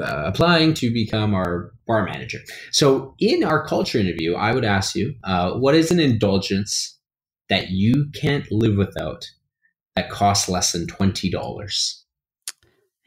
uh, 0.00 0.22
applying 0.26 0.74
to 0.74 0.92
become 0.92 1.34
our 1.34 1.72
bar 1.86 2.04
manager. 2.04 2.38
So 2.70 3.14
in 3.18 3.44
our 3.44 3.66
culture 3.66 3.98
interview, 3.98 4.34
I 4.34 4.52
would 4.52 4.64
ask 4.64 4.94
you, 4.94 5.14
uh, 5.24 5.52
what 5.54 5.74
is 5.74 5.90
an 5.90 6.00
indulgence 6.00 6.98
that 7.48 7.70
you 7.70 8.06
can't 8.14 8.50
live 8.50 8.76
without 8.76 9.26
that 9.94 10.10
costs 10.10 10.48
less 10.48 10.72
than 10.72 10.86
twenty 10.86 11.30
dollars? 11.30 12.02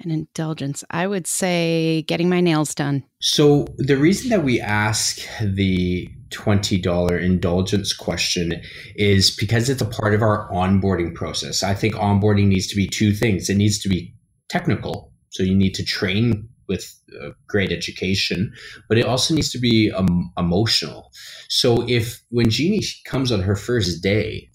An 0.02 0.12
indulgence. 0.12 0.84
I 0.92 1.08
would 1.08 1.26
say 1.26 2.04
getting 2.04 2.30
my 2.30 2.42
nails 2.42 2.76
done. 2.76 3.04
So, 3.22 3.66
the 3.78 3.96
reason 3.96 4.30
that 4.30 4.44
we 4.44 4.60
ask 4.60 5.20
the 5.42 6.10
$20 6.32 7.22
indulgence 7.22 7.94
question 7.94 8.62
is 8.98 9.34
because 9.34 9.70
it's 9.70 9.82
a 9.82 9.86
part 9.86 10.14
of 10.14 10.22
our 10.22 10.50
onboarding 10.52 11.16
process. 11.16 11.64
I 11.64 11.74
think 11.74 11.96
onboarding 11.96 12.48
needs 12.48 12.68
to 12.68 12.76
be 12.76 12.88
two 12.88 13.14
things 13.14 13.50
it 13.50 13.56
needs 13.56 13.80
to 13.80 13.90
be 13.90 14.14
technical. 14.50 15.14
So, 15.30 15.44
you 15.44 15.56
need 15.56 15.74
to 15.76 15.86
train 15.86 16.50
with 16.68 17.00
uh, 17.22 17.30
great 17.48 17.72
education, 17.72 18.54
but 18.90 18.98
it 18.98 19.06
also 19.06 19.34
needs 19.34 19.52
to 19.52 19.60
be 19.60 19.92
um, 19.92 20.32
emotional. 20.38 21.12
So, 21.50 21.88
if 21.88 22.22
when 22.30 22.50
Jeannie 22.50 22.84
comes 23.06 23.32
on 23.32 23.42
her 23.42 23.56
first 23.56 24.02
day, 24.02 24.50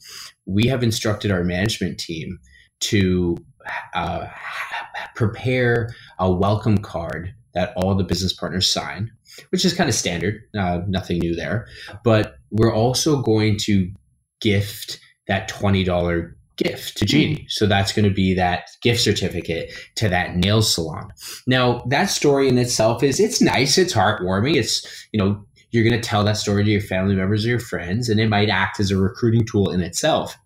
we 0.46 0.66
have 0.66 0.82
instructed 0.82 1.30
our 1.30 1.44
management 1.44 1.98
team 1.98 2.38
to 2.80 3.36
uh, 3.94 4.26
prepare 5.14 5.94
a 6.18 6.30
welcome 6.30 6.78
card 6.78 7.34
that 7.54 7.72
all 7.76 7.94
the 7.94 8.04
business 8.04 8.32
partners 8.32 8.68
sign, 8.68 9.10
which 9.50 9.64
is 9.64 9.74
kind 9.74 9.88
of 9.88 9.94
standard, 9.94 10.40
uh, 10.58 10.80
nothing 10.88 11.18
new 11.18 11.34
there. 11.34 11.66
But 12.04 12.36
we're 12.50 12.74
also 12.74 13.20
going 13.20 13.58
to 13.62 13.90
gift 14.40 15.00
that 15.28 15.50
$20 15.50 16.32
gift 16.62 16.96
to 16.98 17.04
Jeannie. 17.04 17.36
Mm. 17.36 17.50
So 17.50 17.66
that's 17.66 17.92
going 17.92 18.08
to 18.08 18.14
be 18.14 18.34
that 18.34 18.70
gift 18.82 19.00
certificate 19.00 19.72
to 19.96 20.08
that 20.08 20.36
nail 20.36 20.62
salon. 20.62 21.10
Now, 21.46 21.82
that 21.88 22.10
story 22.10 22.48
in 22.48 22.58
itself 22.58 23.02
is 23.02 23.18
it's 23.18 23.40
nice, 23.40 23.78
it's 23.78 23.94
heartwarming. 23.94 24.56
It's, 24.56 25.08
you 25.12 25.18
know, 25.18 25.44
you're 25.70 25.88
going 25.88 26.00
to 26.00 26.08
tell 26.08 26.24
that 26.24 26.36
story 26.36 26.64
to 26.64 26.70
your 26.70 26.80
family 26.80 27.14
members 27.14 27.46
or 27.46 27.50
your 27.50 27.60
friends, 27.60 28.08
and 28.08 28.20
it 28.20 28.28
might 28.28 28.48
act 28.48 28.80
as 28.80 28.90
a 28.90 28.98
recruiting 28.98 29.44
tool 29.44 29.70
in 29.70 29.80
itself. 29.80 30.36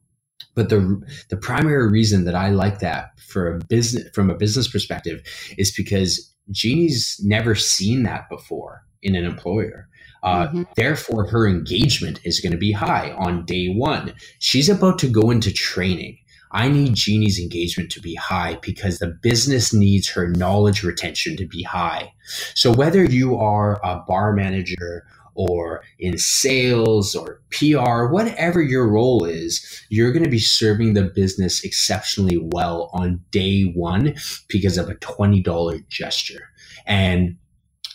But 0.55 0.69
the 0.69 1.03
the 1.31 1.37
primary 1.37 1.91
reason 1.91 2.25
that 2.25 2.35
I 2.35 2.51
like 2.51 2.79
that 2.81 3.19
for 3.19 3.57
a 3.57 3.59
business 3.59 4.09
from 4.15 4.31
a 4.31 4.37
business 4.37 4.69
perspective 4.69 5.23
is 5.59 5.75
because 5.75 6.33
Jeannie's 6.51 7.21
never 7.25 7.55
seen 7.55 8.05
that 8.05 8.29
before 8.29 8.85
in 9.05 9.15
an 9.15 9.25
employer. 9.25 9.89
Uh, 10.25 10.49
mm-hmm. 10.49 10.63
Therefore, 10.75 11.27
her 11.27 11.47
engagement 11.47 12.19
is 12.25 12.41
going 12.41 12.53
to 12.53 12.59
be 12.59 12.73
high 12.73 13.13
on 13.13 13.45
day 13.45 13.69
one. 13.69 14.15
She's 14.39 14.71
about 14.71 14.99
to 15.01 15.09
go 15.09 15.31
into 15.31 15.53
training. 15.53 16.19
I 16.51 16.69
need 16.69 16.95
Jeannie's 16.95 17.39
engagement 17.39 17.91
to 17.93 18.01
be 18.01 18.15
high 18.15 18.59
because 18.63 18.99
the 18.99 19.09
business 19.09 19.75
needs 19.75 20.09
her 20.11 20.29
knowledge 20.29 20.83
retention 20.83 21.37
to 21.37 21.47
be 21.47 21.63
high. 21.65 22.15
So, 22.55 22.73
whether 22.73 23.05
you 23.05 23.37
are 23.37 23.81
a 23.85 24.03
bar 24.07 24.33
manager 24.33 25.05
or 25.35 25.83
in 25.99 26.17
sales 26.17 27.15
or 27.15 27.41
PR, 27.51 28.07
whatever 28.07 28.63
your 28.63 28.89
role 28.89 29.25
is, 29.25 29.85
you're 29.89 30.13
going 30.13 30.25
to 30.25 30.31
be 30.31 30.39
serving 30.39 30.95
the 30.95 31.03
business 31.03 31.65
exceptionally 31.65 32.39
well 32.41 32.89
on 32.93 33.21
day 33.31 33.65
one 33.75 34.15
because 34.49 34.79
of 34.79 34.89
a 34.89 34.95
$20 34.95 35.89
gesture. 35.89 36.49
And 36.87 37.37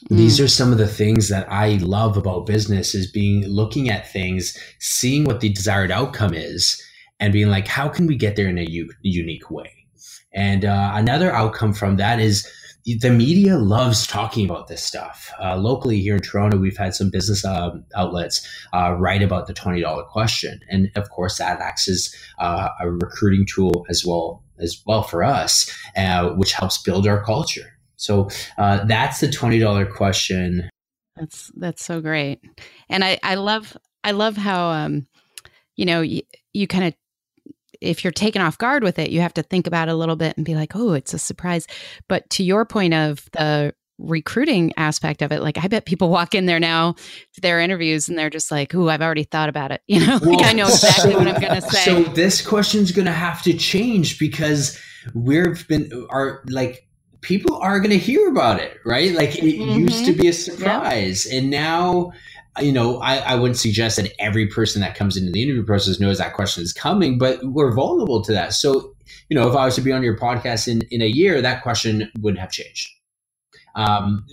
Mm. 0.06 0.18
These 0.18 0.40
are 0.40 0.48
some 0.48 0.72
of 0.72 0.78
the 0.78 0.88
things 0.88 1.30
that 1.30 1.52
I 1.52 1.78
love 1.78 2.18
about 2.18 2.46
business 2.46 2.96
is 2.96 3.12
being 3.12 3.46
looking 3.48 3.90
at 3.90 4.12
things, 4.12 4.58
seeing 4.80 5.26
what 5.26 5.40
the 5.42 5.50
desired 5.50 5.92
outcome 5.92 6.34
is, 6.34 6.82
and 7.20 7.34
being 7.34 7.50
like, 7.50 7.68
how 7.68 7.90
can 7.90 8.08
we 8.08 8.16
get 8.16 8.36
there 8.36 8.48
in 8.48 8.58
a 8.58 8.64
u- 8.64 8.94
unique 9.02 9.52
way? 9.52 9.72
And 10.34 10.64
uh, 10.64 10.92
another 10.94 11.32
outcome 11.32 11.74
from 11.74 11.98
that 11.98 12.20
is 12.20 12.50
the 12.86 13.12
media 13.12 13.58
loves 13.58 14.08
talking 14.08 14.46
about 14.50 14.68
this 14.68 14.84
stuff. 14.84 15.32
Uh, 15.44 15.58
locally 15.58 16.00
here 16.00 16.16
in 16.16 16.22
Toronto, 16.22 16.58
we've 16.58 16.78
had 16.78 16.96
some 16.96 17.10
business 17.10 17.44
uh, 17.44 17.72
outlets 17.96 18.48
uh, 18.74 18.94
write 18.94 19.22
about 19.22 19.48
the 19.48 19.54
twenty 19.54 19.82
dollar 19.82 20.04
question, 20.04 20.60
and 20.70 20.90
of 20.96 21.10
course 21.10 21.38
that 21.38 21.60
acts 21.60 21.88
as 21.88 22.16
uh, 22.40 22.70
a 22.80 22.90
recruiting 22.90 23.46
tool 23.46 23.86
as 23.90 24.06
well 24.06 24.44
as 24.60 24.82
well 24.86 25.04
for 25.04 25.24
us, 25.24 25.70
uh, 25.98 26.30
which 26.30 26.54
helps 26.54 26.82
build 26.82 27.06
our 27.06 27.24
culture. 27.24 27.79
So 28.00 28.30
uh, 28.58 28.86
that's 28.86 29.20
the 29.20 29.30
twenty 29.30 29.60
dollar 29.60 29.86
question. 29.86 30.70
That's 31.16 31.52
that's 31.56 31.84
so 31.84 32.02
great, 32.02 32.40
and 32.90 33.04
I 33.04 33.20
I 33.24 33.36
love 33.36 33.78
I 34.04 34.12
love 34.12 34.38
how 34.38 34.70
um 34.70 35.08
you 35.76 35.86
know 35.86 36.02
you, 36.02 36.22
you 36.54 36.68
kind 36.68 36.86
of 36.86 36.94
if 37.82 38.04
you're 38.04 38.12
taken 38.12 38.42
off 38.42 38.58
guard 38.58 38.84
with 38.84 39.00
it, 39.00 39.10
you 39.10 39.22
have 39.22 39.34
to 39.34 39.44
think 39.44 39.68
about 39.68 39.88
it 39.88 39.92
a 39.92 39.96
little 39.96 40.16
bit 40.16 40.36
and 40.36 40.46
be 40.46 40.56
like, 40.56 40.76
oh, 40.76 40.94
it's 40.94 41.14
a 41.14 41.20
surprise. 41.20 41.66
But 42.08 42.30
to 42.32 42.44
your 42.44 42.66
point 42.66 42.94
of 42.94 43.30
the 43.32 43.74
recruiting 43.98 44.74
aspect 44.78 45.22
of 45.22 45.32
it, 45.32 45.42
like 45.42 45.58
I 45.58 45.68
bet 45.68 45.86
people 45.86 46.10
walk 46.20 46.36
in 46.36 46.46
there 46.46 46.60
now 46.60 46.94
to 47.34 47.42
their 47.42 47.60
interviews 47.60 48.10
and 48.10 48.18
they're 48.18 48.30
just 48.30 48.52
like, 48.52 48.74
oh, 48.76 48.90
I've 48.90 49.02
already 49.02 49.24
thought 49.24 49.50
about 49.50 49.72
it. 49.72 49.82
You 49.88 50.06
know, 50.06 50.14
like 50.14 50.40
well, 50.40 50.46
I 50.46 50.54
know 50.54 50.68
exactly 50.68 51.12
so, 51.12 51.18
what 51.18 51.28
I'm 51.28 51.42
going 51.42 51.62
to 51.62 51.62
say. 51.62 51.86
So 51.86 52.04
this 52.04 52.46
question's 52.46 52.92
going 52.92 53.06
to 53.06 53.12
have 53.12 53.42
to 53.44 53.54
change 53.54 54.20
because 54.20 54.80
we've 55.14 55.68
been, 55.68 56.08
are 56.10 56.44
like, 56.48 56.89
people 57.22 57.56
are 57.58 57.80
going 57.80 57.92
to 57.92 57.98
hear 57.98 58.28
about 58.30 58.60
it, 58.60 58.78
right? 58.86 59.14
Like 59.14 59.36
it 59.36 59.60
mm-hmm. 59.60 59.80
used 59.80 60.06
to 60.06 60.14
be 60.14 60.28
a 60.28 60.34
surprise. 60.34 61.26
And 61.26 61.50
now 61.50 62.12
you 62.62 62.72
know, 62.72 62.98
I, 63.00 63.18
I 63.18 63.36
wouldn't 63.36 63.58
suggest 63.58 63.98
that 63.98 64.12
every 64.20 64.48
person 64.48 64.82
that 64.82 64.96
comes 64.96 65.18
into 65.18 65.32
the 65.32 65.42
interview 65.42 65.64
process 65.64 66.00
knows 66.00 66.18
that 66.18 66.34
question 66.34 66.64
is 66.64 66.74
coming, 66.74 67.18
but 67.18 67.40
we're 67.44 67.74
vulnerable 67.74 68.22
to 68.24 68.32
that. 68.34 68.54
So, 68.54 68.96
you 69.30 69.36
know, 69.36 69.48
if 69.50 69.56
I 69.56 69.66
was 69.66 69.76
to 69.76 69.82
be 69.82 69.92
on 69.92 70.04
your 70.04 70.18
podcast 70.18 70.68
in, 70.68 70.82
in 70.92 71.02
a 71.02 71.08
year, 71.08 71.42
that 71.42 71.64
question 71.64 72.12
would 72.20 72.38
have 72.38 72.52
changed. 72.52 72.90
Um, 73.76 74.26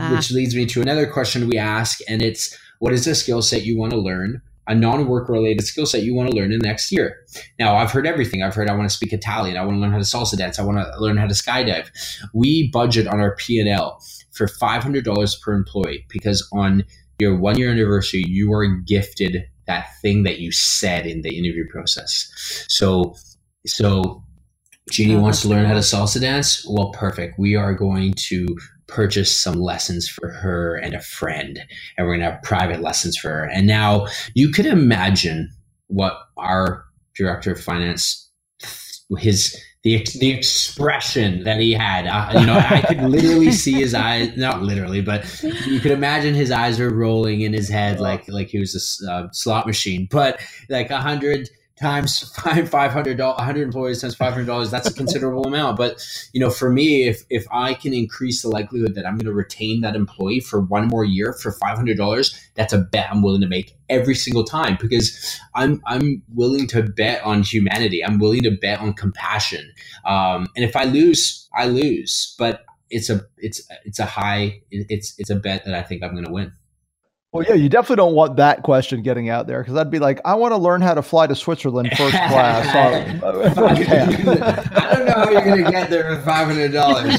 uh. 0.00 0.10
Which 0.10 0.30
leads 0.30 0.54
me 0.54 0.66
to 0.66 0.80
another 0.80 1.06
question 1.06 1.48
we 1.48 1.58
ask, 1.58 1.98
and 2.08 2.22
it's 2.22 2.56
what 2.78 2.92
is 2.92 3.06
a 3.06 3.14
skill 3.14 3.42
set 3.42 3.64
you 3.64 3.78
want 3.78 3.92
to 3.92 3.98
learn? 3.98 4.40
A 4.66 4.74
non-work 4.74 5.28
related 5.28 5.64
skill 5.64 5.86
set 5.86 6.02
you 6.02 6.14
want 6.14 6.30
to 6.30 6.36
learn 6.36 6.52
in 6.52 6.58
the 6.58 6.66
next 6.66 6.90
year. 6.90 7.18
Now, 7.58 7.76
I've 7.76 7.90
heard 7.90 8.06
everything. 8.06 8.42
I've 8.42 8.54
heard 8.54 8.70
I 8.70 8.74
want 8.74 8.88
to 8.88 8.94
speak 8.94 9.12
Italian. 9.12 9.56
I 9.56 9.64
want 9.64 9.76
to 9.76 9.80
learn 9.80 9.92
how 9.92 9.98
to 9.98 10.04
salsa 10.04 10.36
dance. 10.36 10.58
I 10.58 10.64
want 10.64 10.78
to 10.78 11.00
learn 11.00 11.16
how 11.16 11.26
to 11.26 11.34
skydive. 11.34 11.88
We 12.32 12.70
budget 12.72 13.06
on 13.06 13.20
our 13.20 13.36
P 13.36 13.58
and 13.60 13.68
L 13.68 14.02
for 14.32 14.48
five 14.48 14.82
hundred 14.82 15.04
dollars 15.04 15.36
per 15.36 15.52
employee 15.52 16.06
because 16.08 16.46
on 16.52 16.84
your 17.18 17.38
one 17.38 17.58
year 17.58 17.70
anniversary, 17.70 18.24
you 18.26 18.52
are 18.52 18.66
gifted 18.66 19.44
that 19.66 19.86
thing 20.02 20.24
that 20.24 20.40
you 20.40 20.52
said 20.52 21.06
in 21.06 21.22
the 21.22 21.36
interview 21.38 21.64
process. 21.70 22.30
So, 22.68 23.14
so 23.66 24.24
Jeannie 24.90 25.16
oh, 25.16 25.20
wants 25.20 25.42
to 25.42 25.48
learn 25.48 25.64
how 25.64 25.74
to 25.74 25.80
salsa 25.80 26.20
dance. 26.20 26.66
Well, 26.68 26.90
perfect. 26.90 27.38
We 27.38 27.56
are 27.56 27.74
going 27.74 28.14
to 28.28 28.46
purchase 28.86 29.34
some 29.34 29.54
lessons 29.54 30.08
for 30.08 30.28
her 30.28 30.76
and 30.76 30.94
a 30.94 31.00
friend, 31.00 31.58
and 31.96 32.06
we're 32.06 32.16
going 32.16 32.20
to 32.20 32.32
have 32.32 32.42
private 32.42 32.82
lessons 32.82 33.16
for 33.16 33.28
her. 33.30 33.44
And 33.44 33.66
now 33.66 34.06
you 34.34 34.50
could 34.50 34.66
imagine 34.66 35.50
what 35.86 36.18
our 36.36 36.84
director 37.14 37.52
of 37.52 37.60
finance, 37.60 38.30
his 39.18 39.56
the 39.84 40.06
the 40.18 40.30
expression 40.30 41.44
that 41.44 41.60
he 41.60 41.72
had. 41.72 42.06
Uh, 42.06 42.40
you 42.40 42.46
know, 42.46 42.56
I 42.56 42.82
could 42.82 43.02
literally 43.02 43.52
see 43.64 43.74
his 43.74 43.94
eyes. 43.94 44.36
Not 44.36 44.62
literally, 44.62 45.02
but 45.02 45.42
you 45.66 45.78
could 45.78 45.92
imagine 45.92 46.34
his 46.34 46.50
eyes 46.50 46.78
were 46.78 46.92
rolling 46.92 47.42
in 47.42 47.52
his 47.52 47.68
head 47.68 48.00
like 48.00 48.26
like 48.28 48.48
he 48.48 48.58
was 48.58 49.02
a 49.06 49.10
uh, 49.10 49.28
slot 49.32 49.66
machine. 49.66 50.08
But 50.10 50.40
like 50.68 50.90
a 50.90 51.00
hundred 51.00 51.50
times 51.80 52.32
five 52.42 52.68
five 52.68 52.92
hundred 52.92 53.16
dollars, 53.16 53.40
hundred 53.40 53.62
employees 53.62 54.00
times 54.00 54.14
five 54.14 54.32
hundred 54.32 54.46
dollars. 54.46 54.70
That's 54.70 54.88
a 54.88 54.94
considerable 54.94 55.44
amount. 55.44 55.76
But 55.76 56.04
you 56.32 56.40
know, 56.40 56.50
for 56.50 56.70
me, 56.70 57.04
if 57.04 57.22
if 57.30 57.46
I 57.52 57.74
can 57.74 57.92
increase 57.92 58.42
the 58.42 58.48
likelihood 58.48 58.94
that 58.94 59.06
I'm 59.06 59.14
going 59.14 59.26
to 59.26 59.32
retain 59.32 59.80
that 59.80 59.96
employee 59.96 60.40
for 60.40 60.60
one 60.60 60.88
more 60.88 61.04
year 61.04 61.32
for 61.32 61.52
five 61.52 61.76
hundred 61.76 61.96
dollars, 61.96 62.34
that's 62.54 62.72
a 62.72 62.78
bet 62.78 63.10
I'm 63.10 63.22
willing 63.22 63.40
to 63.40 63.48
make 63.48 63.76
every 63.88 64.14
single 64.14 64.44
time 64.44 64.78
because 64.80 65.40
I'm 65.54 65.82
I'm 65.86 66.22
willing 66.34 66.66
to 66.68 66.82
bet 66.82 67.22
on 67.24 67.42
humanity. 67.42 68.04
I'm 68.04 68.18
willing 68.18 68.42
to 68.42 68.50
bet 68.50 68.80
on 68.80 68.94
compassion. 68.94 69.72
Um, 70.04 70.46
and 70.56 70.64
if 70.64 70.76
I 70.76 70.84
lose, 70.84 71.48
I 71.54 71.66
lose. 71.66 72.34
But 72.38 72.64
it's 72.90 73.10
a 73.10 73.22
it's 73.38 73.60
it's 73.84 73.98
a 73.98 74.04
high 74.04 74.60
it's 74.70 75.14
it's 75.18 75.30
a 75.30 75.36
bet 75.36 75.64
that 75.64 75.74
I 75.74 75.82
think 75.82 76.02
I'm 76.02 76.12
going 76.12 76.24
to 76.26 76.32
win. 76.32 76.52
Well, 77.34 77.44
yeah, 77.48 77.54
you 77.54 77.68
definitely 77.68 77.96
don't 77.96 78.14
want 78.14 78.36
that 78.36 78.62
question 78.62 79.02
getting 79.02 79.28
out 79.28 79.48
there 79.48 79.60
because 79.60 79.76
I'd 79.76 79.90
be 79.90 79.98
like, 79.98 80.20
I 80.24 80.36
want 80.36 80.52
to 80.52 80.56
learn 80.56 80.80
how 80.80 80.94
to 80.94 81.02
fly 81.02 81.26
to 81.26 81.34
Switzerland 81.34 81.90
first 81.96 82.12
class. 82.12 82.64
I 83.24 84.94
don't 84.94 85.04
know 85.04 85.12
how 85.12 85.30
you're 85.30 85.44
going 85.44 85.64
to 85.64 85.70
get 85.72 85.90
there 85.90 86.14
for 86.14 86.22
five 86.22 86.46
hundred 86.46 86.72
dollars, 86.72 87.18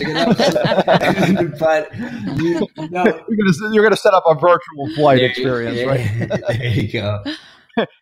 but 1.59 1.93
you, 2.37 2.65
no. 2.89 3.03
you're 3.27 3.83
going 3.83 3.91
to 3.91 3.97
set 3.97 4.13
up 4.13 4.23
a 4.25 4.35
virtual 4.35 4.95
flight 4.95 5.17
there 5.17 5.29
experience, 5.29 5.85
right? 5.85 6.29
there 6.47 6.65
you 6.65 6.87
go. 6.93 7.21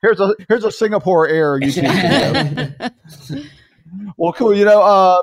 here's 0.03 0.19
a 0.19 0.35
here's 0.47 0.63
a 0.63 0.71
Singapore 0.71 1.27
Air 1.27 1.59
YouTube 1.59 2.91
well, 4.17 4.33
cool. 4.33 4.55
You 4.55 4.65
know, 4.65 4.83
uh, 4.83 5.19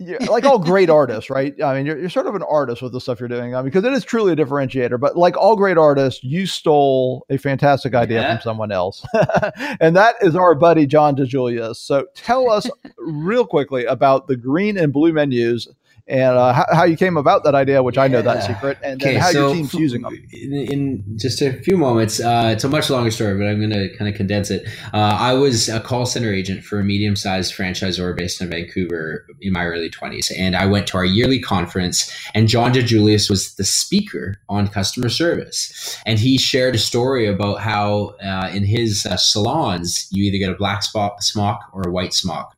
yeah, 0.00 0.18
like 0.30 0.44
all 0.44 0.60
great 0.60 0.90
artists, 0.90 1.28
right? 1.28 1.60
I 1.60 1.74
mean, 1.74 1.84
you're, 1.84 1.98
you're 1.98 2.08
sort 2.08 2.28
of 2.28 2.36
an 2.36 2.44
artist 2.44 2.82
with 2.82 2.92
the 2.92 3.00
stuff 3.00 3.18
you're 3.18 3.28
doing, 3.28 3.54
I 3.54 3.58
mean, 3.58 3.64
because 3.64 3.84
it 3.84 3.92
is 3.92 4.04
truly 4.04 4.32
a 4.32 4.36
differentiator. 4.36 4.98
But 5.00 5.16
like 5.16 5.36
all 5.36 5.56
great 5.56 5.76
artists, 5.76 6.22
you 6.22 6.46
stole 6.46 7.26
a 7.28 7.36
fantastic 7.36 7.94
idea 7.94 8.20
yeah. 8.20 8.36
from 8.36 8.42
someone 8.42 8.70
else, 8.70 9.04
and 9.80 9.96
that 9.96 10.14
is 10.20 10.36
our 10.36 10.54
buddy 10.54 10.86
John 10.86 11.16
DiJulius. 11.16 11.76
So 11.76 12.06
tell 12.14 12.48
us 12.48 12.70
real 12.98 13.44
quickly 13.44 13.86
about 13.86 14.28
the 14.28 14.36
green 14.36 14.78
and 14.78 14.92
blue 14.92 15.12
menus 15.12 15.68
and 16.08 16.36
uh, 16.36 16.52
how, 16.54 16.64
how, 16.72 16.84
you 16.84 16.96
came 16.96 17.18
about 17.18 17.44
that 17.44 17.54
idea, 17.54 17.82
which 17.82 17.98
I 17.98 18.08
know 18.08 18.22
that 18.22 18.42
secret, 18.42 18.78
and 18.82 19.02
okay, 19.02 19.16
how 19.16 19.30
so 19.30 19.46
your 19.46 19.54
team's 19.54 19.74
using 19.74 20.02
them. 20.02 20.14
In, 20.32 20.54
in, 20.54 21.18
just 21.18 21.42
a 21.42 21.52
few 21.52 21.76
moments, 21.76 22.18
uh, 22.18 22.50
it's 22.54 22.64
a 22.64 22.68
much 22.68 22.88
longer 22.88 23.10
story, 23.10 23.36
but 23.36 23.46
I'm 23.46 23.58
going 23.58 23.70
to 23.70 23.94
kind 23.96 24.08
of 24.08 24.16
condense 24.16 24.50
it. 24.50 24.66
Uh, 24.94 25.16
I 25.18 25.34
was 25.34 25.68
a 25.68 25.80
call 25.80 26.06
center 26.06 26.32
agent 26.32 26.64
for 26.64 26.80
a 26.80 26.84
medium 26.84 27.14
sized 27.14 27.54
franchisor 27.54 28.16
based 28.16 28.40
in 28.40 28.48
Vancouver 28.48 29.26
in 29.42 29.52
my 29.52 29.66
early 29.66 29.90
20s, 29.90 30.32
and 30.36 30.56
I 30.56 30.64
went 30.64 30.86
to 30.88 30.96
our 30.96 31.04
yearly 31.04 31.40
conference, 31.40 32.10
and 32.34 32.48
John 32.48 32.72
DiJulius 32.72 33.28
was 33.28 33.54
the 33.56 33.64
speaker 33.64 34.40
on 34.48 34.68
customer 34.68 35.10
service, 35.10 36.00
and 36.06 36.18
he 36.18 36.38
shared 36.38 36.74
a 36.74 36.78
story 36.78 37.26
about 37.26 37.60
how 37.60 38.14
uh, 38.24 38.50
in 38.52 38.64
his 38.64 39.04
uh, 39.04 39.18
salons 39.18 40.08
you 40.10 40.24
either 40.24 40.38
get 40.38 40.50
a 40.50 40.56
black 40.56 40.82
spot 40.82 41.22
smock 41.22 41.68
or 41.74 41.82
a 41.86 41.90
white 41.90 42.14
smock 42.14 42.54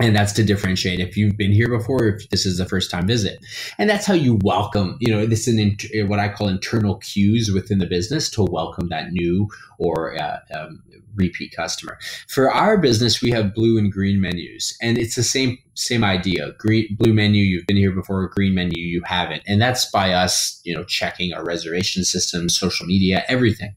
and 0.00 0.16
that's 0.16 0.32
to 0.32 0.42
differentiate 0.42 1.00
if 1.00 1.16
you've 1.16 1.36
been 1.36 1.52
here 1.52 1.68
before 1.68 2.06
if 2.06 2.28
this 2.30 2.46
is 2.46 2.58
the 2.58 2.66
first 2.66 2.90
time 2.90 3.06
visit. 3.06 3.38
And 3.78 3.88
that's 3.88 4.06
how 4.06 4.14
you 4.14 4.38
welcome 4.42 4.96
you 5.00 5.12
know 5.12 5.26
this 5.26 5.46
is 5.48 5.58
an 5.58 6.08
what 6.08 6.18
i 6.18 6.28
call 6.28 6.48
internal 6.48 6.96
cues 6.96 7.50
within 7.52 7.78
the 7.78 7.86
business 7.86 8.30
to 8.30 8.42
welcome 8.42 8.88
that 8.88 9.12
new 9.12 9.48
or 9.78 10.20
uh, 10.20 10.38
um, 10.54 10.82
repeat 11.14 11.52
customer. 11.54 11.98
For 12.28 12.50
our 12.50 12.78
business 12.78 13.20
we 13.20 13.30
have 13.30 13.54
blue 13.54 13.78
and 13.78 13.92
green 13.92 14.20
menus 14.20 14.76
and 14.80 14.98
it's 14.98 15.16
the 15.16 15.22
same 15.22 15.58
same 15.74 16.04
idea. 16.04 16.52
Green 16.58 16.94
blue 16.98 17.14
menu 17.14 17.42
you've 17.42 17.66
been 17.66 17.76
here 17.76 17.92
before. 17.92 18.28
Green 18.28 18.54
menu 18.54 18.82
you 18.82 19.02
haven't. 19.04 19.42
And 19.46 19.60
that's 19.60 19.90
by 19.90 20.12
us 20.12 20.60
you 20.64 20.74
know 20.74 20.84
checking 20.84 21.32
our 21.32 21.44
reservation 21.44 22.04
system 22.04 22.48
social 22.48 22.86
media 22.86 23.24
everything. 23.28 23.74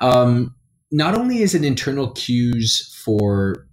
Um, 0.00 0.54
not 0.90 1.16
only 1.16 1.42
is 1.42 1.54
it 1.54 1.64
internal 1.64 2.10
cues 2.10 2.94
for 3.02 3.66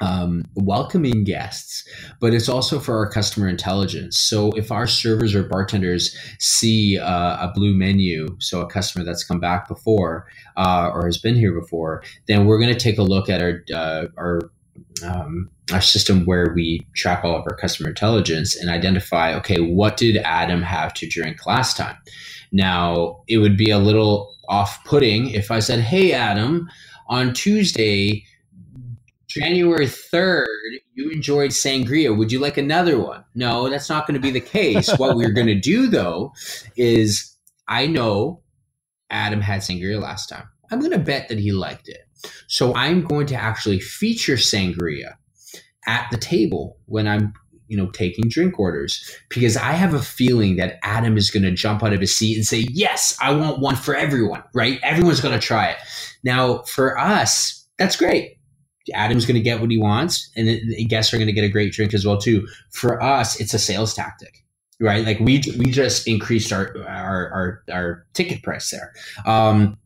um, 0.00 0.44
welcoming 0.54 1.24
guests, 1.24 1.86
but 2.20 2.34
it's 2.34 2.48
also 2.48 2.78
for 2.78 2.98
our 2.98 3.08
customer 3.08 3.48
intelligence. 3.48 4.18
So 4.18 4.50
if 4.52 4.72
our 4.72 4.86
servers 4.86 5.34
or 5.34 5.44
bartenders 5.44 6.16
see 6.38 6.98
uh, 6.98 7.48
a 7.48 7.52
blue 7.54 7.74
menu, 7.74 8.36
so 8.40 8.60
a 8.60 8.66
customer 8.66 9.04
that's 9.04 9.24
come 9.24 9.40
back 9.40 9.68
before 9.68 10.26
uh, 10.56 10.90
or 10.92 11.06
has 11.06 11.18
been 11.18 11.36
here 11.36 11.58
before, 11.58 12.02
then 12.26 12.46
we're 12.46 12.58
going 12.58 12.72
to 12.72 12.78
take 12.78 12.98
a 12.98 13.02
look 13.02 13.28
at 13.28 13.40
our 13.40 13.64
uh, 13.72 14.06
our 14.16 14.40
um, 15.04 15.50
our 15.72 15.80
system 15.80 16.24
where 16.24 16.52
we 16.54 16.86
track 16.94 17.24
all 17.24 17.36
of 17.36 17.44
our 17.48 17.56
customer 17.56 17.88
intelligence 17.88 18.56
and 18.56 18.70
identify, 18.70 19.34
okay, 19.34 19.60
what 19.60 19.96
did 19.96 20.16
Adam 20.18 20.62
have 20.62 20.92
to 20.94 21.08
drink 21.08 21.46
last 21.46 21.76
time? 21.76 21.96
Now, 22.52 23.22
it 23.28 23.38
would 23.38 23.56
be 23.56 23.70
a 23.70 23.78
little 23.78 24.34
off 24.48 24.84
putting 24.84 25.30
if 25.30 25.50
I 25.50 25.60
said, 25.60 25.80
hey, 25.80 26.12
Adam, 26.12 26.68
on 27.08 27.32
Tuesday, 27.32 28.24
January 29.34 29.86
3rd, 29.86 30.46
you 30.94 31.10
enjoyed 31.10 31.50
sangria. 31.50 32.16
Would 32.16 32.30
you 32.30 32.38
like 32.38 32.56
another 32.56 32.98
one? 33.00 33.24
No, 33.34 33.68
that's 33.68 33.88
not 33.88 34.06
going 34.06 34.14
to 34.14 34.20
be 34.20 34.30
the 34.30 34.40
case. 34.40 34.96
what 34.96 35.16
we're 35.16 35.32
going 35.34 35.48
to 35.48 35.58
do, 35.58 35.88
though, 35.88 36.32
is 36.76 37.36
I 37.66 37.86
know 37.86 38.42
Adam 39.10 39.40
had 39.40 39.60
sangria 39.60 40.00
last 40.00 40.28
time. 40.28 40.48
I'm 40.70 40.78
going 40.78 40.92
to 40.92 40.98
bet 40.98 41.28
that 41.28 41.38
he 41.38 41.52
liked 41.52 41.88
it. 41.88 42.02
So 42.46 42.74
I'm 42.74 43.02
going 43.02 43.26
to 43.26 43.34
actually 43.34 43.80
feature 43.80 44.36
sangria 44.36 45.14
at 45.86 46.08
the 46.10 46.16
table 46.16 46.78
when 46.86 47.06
I'm 47.06 47.32
you 47.68 47.76
know 47.76 47.90
taking 47.90 48.28
drink 48.28 48.58
orders 48.58 49.18
because 49.30 49.56
i 49.56 49.72
have 49.72 49.94
a 49.94 50.02
feeling 50.02 50.56
that 50.56 50.78
adam 50.82 51.16
is 51.16 51.30
going 51.30 51.42
to 51.42 51.50
jump 51.50 51.82
out 51.82 51.94
of 51.94 52.00
his 52.00 52.14
seat 52.14 52.36
and 52.36 52.44
say 52.44 52.66
yes 52.70 53.16
i 53.22 53.32
want 53.32 53.58
one 53.58 53.74
for 53.74 53.94
everyone 53.94 54.42
right 54.52 54.78
everyone's 54.82 55.20
going 55.20 55.34
to 55.34 55.44
try 55.44 55.70
it 55.70 55.78
now 56.22 56.58
for 56.64 56.98
us 56.98 57.66
that's 57.78 57.96
great 57.96 58.33
Adam's 58.92 59.24
going 59.24 59.36
to 59.36 59.42
get 59.42 59.60
what 59.60 59.70
he 59.70 59.78
wants, 59.78 60.30
and 60.36 60.46
the 60.48 60.84
guests 60.84 61.12
are 61.14 61.16
going 61.16 61.26
to 61.26 61.32
get 61.32 61.44
a 61.44 61.48
great 61.48 61.72
drink 61.72 61.94
as 61.94 62.04
well 62.06 62.18
too. 62.18 62.46
For 62.70 63.02
us, 63.02 63.40
it's 63.40 63.54
a 63.54 63.58
sales 63.58 63.94
tactic, 63.94 64.44
right? 64.80 65.04
Like 65.04 65.20
we 65.20 65.42
we 65.58 65.66
just 65.66 66.06
increased 66.06 66.52
our 66.52 66.76
our 66.86 67.30
our, 67.30 67.62
our 67.72 68.06
ticket 68.12 68.42
price 68.42 68.70
there. 68.70 68.92
Um, 69.24 69.78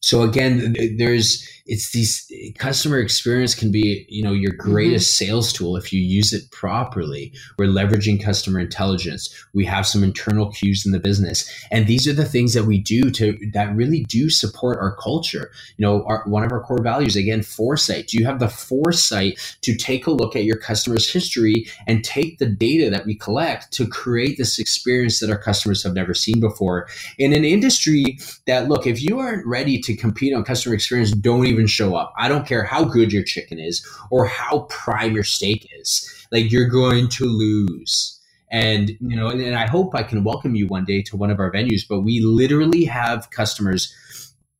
so 0.00 0.22
again, 0.22 0.74
there's 0.96 1.46
it's 1.66 1.92
these 1.92 2.30
customer 2.58 2.98
experience 2.98 3.54
can 3.54 3.70
be 3.70 4.04
you 4.08 4.24
know 4.24 4.32
your 4.32 4.52
mm-hmm. 4.52 4.72
greatest 4.72 5.14
mm-hmm. 5.14 5.26
sales 5.26 5.52
tool 5.52 5.76
if 5.76 5.92
you 5.92 6.00
use 6.00 6.32
it 6.32 6.50
properly. 6.50 7.32
We're 7.58 7.68
leveraging 7.68 8.22
customer 8.22 8.58
intelligence. 8.58 9.32
We 9.54 9.64
have 9.66 9.86
some 9.86 10.02
internal 10.02 10.50
cues 10.50 10.84
in 10.84 10.90
the 10.90 10.98
business. 10.98 11.48
And 11.70 11.86
these 11.86 12.08
are 12.08 12.12
the 12.12 12.24
things 12.24 12.54
that 12.54 12.64
we 12.64 12.80
do 12.80 13.10
to 13.12 13.38
that 13.52 13.74
really 13.76 14.04
do 14.08 14.30
support 14.30 14.78
our 14.80 14.96
culture. 14.96 15.52
You 15.76 15.86
know 15.86 16.04
our, 16.06 16.24
one 16.26 16.44
of 16.44 16.50
our 16.50 16.62
core 16.62 16.82
values 16.82 17.14
again 17.14 17.42
foresight. 17.42 18.08
Do 18.08 18.18
you 18.18 18.24
have 18.24 18.40
the 18.40 18.48
foresight 18.48 19.38
to 19.60 19.76
take 19.76 20.06
a 20.06 20.12
look 20.12 20.34
at 20.34 20.44
your 20.44 20.58
customer's 20.58 21.10
history 21.10 21.66
and 21.86 22.02
take 22.02 22.38
the 22.38 22.46
data 22.46 22.90
that 22.90 23.06
we 23.06 23.14
collect 23.14 23.72
to 23.74 23.86
create 23.86 24.38
this 24.38 24.58
experience 24.58 25.20
that 25.20 25.30
our 25.30 25.38
customers 25.38 25.84
have 25.84 25.94
never 25.94 26.14
seen 26.14 26.40
before? 26.40 26.88
In 27.18 27.32
an 27.32 27.44
industry 27.44 28.18
that 28.46 28.68
look 28.68 28.86
if 28.86 29.00
you 29.02 29.20
aren't 29.20 29.46
ready 29.46 29.78
to 29.82 29.89
compete 29.96 30.34
on 30.34 30.42
customer 30.44 30.74
experience 30.74 31.12
don't 31.12 31.46
even 31.46 31.60
even 31.60 31.68
show 31.68 31.94
up. 31.94 32.14
I 32.16 32.28
don't 32.28 32.46
care 32.46 32.64
how 32.64 32.84
good 32.84 33.12
your 33.12 33.22
chicken 33.22 33.58
is 33.58 33.86
or 34.10 34.26
how 34.26 34.60
prime 34.70 35.14
your 35.14 35.24
steak 35.24 35.68
is. 35.78 36.26
Like 36.32 36.50
you're 36.50 36.68
going 36.68 37.08
to 37.10 37.24
lose. 37.24 38.18
And 38.50 38.90
you 39.00 39.16
know, 39.16 39.28
and, 39.28 39.40
and 39.40 39.54
I 39.54 39.66
hope 39.66 39.94
I 39.94 40.02
can 40.02 40.24
welcome 40.24 40.54
you 40.54 40.66
one 40.66 40.84
day 40.84 41.02
to 41.02 41.16
one 41.16 41.30
of 41.30 41.38
our 41.38 41.52
venues. 41.52 41.82
But 41.88 42.00
we 42.00 42.20
literally 42.20 42.84
have 42.84 43.30
customers. 43.30 43.94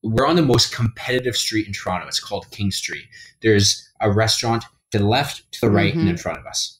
We're 0.02 0.26
on 0.26 0.36
the 0.36 0.42
most 0.42 0.72
competitive 0.72 1.36
street 1.36 1.66
in 1.66 1.72
Toronto. 1.72 2.06
It's 2.06 2.20
called 2.20 2.50
King 2.50 2.70
Street. 2.70 3.04
There's 3.40 3.88
a 4.00 4.10
restaurant 4.12 4.64
to 4.92 4.98
the 4.98 5.06
left, 5.06 5.50
to 5.52 5.60
the 5.62 5.70
right, 5.70 5.92
mm-hmm. 5.92 6.00
and 6.00 6.08
in 6.10 6.16
front 6.16 6.38
of 6.38 6.46
us, 6.46 6.78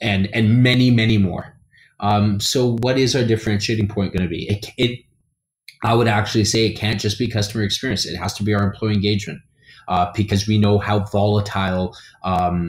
and 0.00 0.28
and 0.32 0.62
many, 0.62 0.90
many 0.90 1.18
more. 1.18 1.56
Um, 1.98 2.40
so, 2.40 2.76
what 2.82 2.98
is 2.98 3.16
our 3.16 3.24
differentiating 3.24 3.88
point 3.88 4.12
going 4.12 4.24
to 4.24 4.28
be? 4.28 4.48
It, 4.48 4.66
it, 4.76 5.04
I 5.82 5.94
would 5.94 6.08
actually 6.08 6.44
say 6.44 6.66
it 6.66 6.74
can't 6.74 7.00
just 7.00 7.18
be 7.18 7.28
customer 7.28 7.64
experience. 7.64 8.06
It 8.06 8.16
has 8.16 8.34
to 8.34 8.42
be 8.42 8.54
our 8.54 8.62
employee 8.62 8.94
engagement 8.94 9.40
uh, 9.88 10.12
because 10.14 10.46
we 10.46 10.58
know 10.58 10.78
how 10.78 11.00
volatile 11.00 11.96
um, 12.22 12.68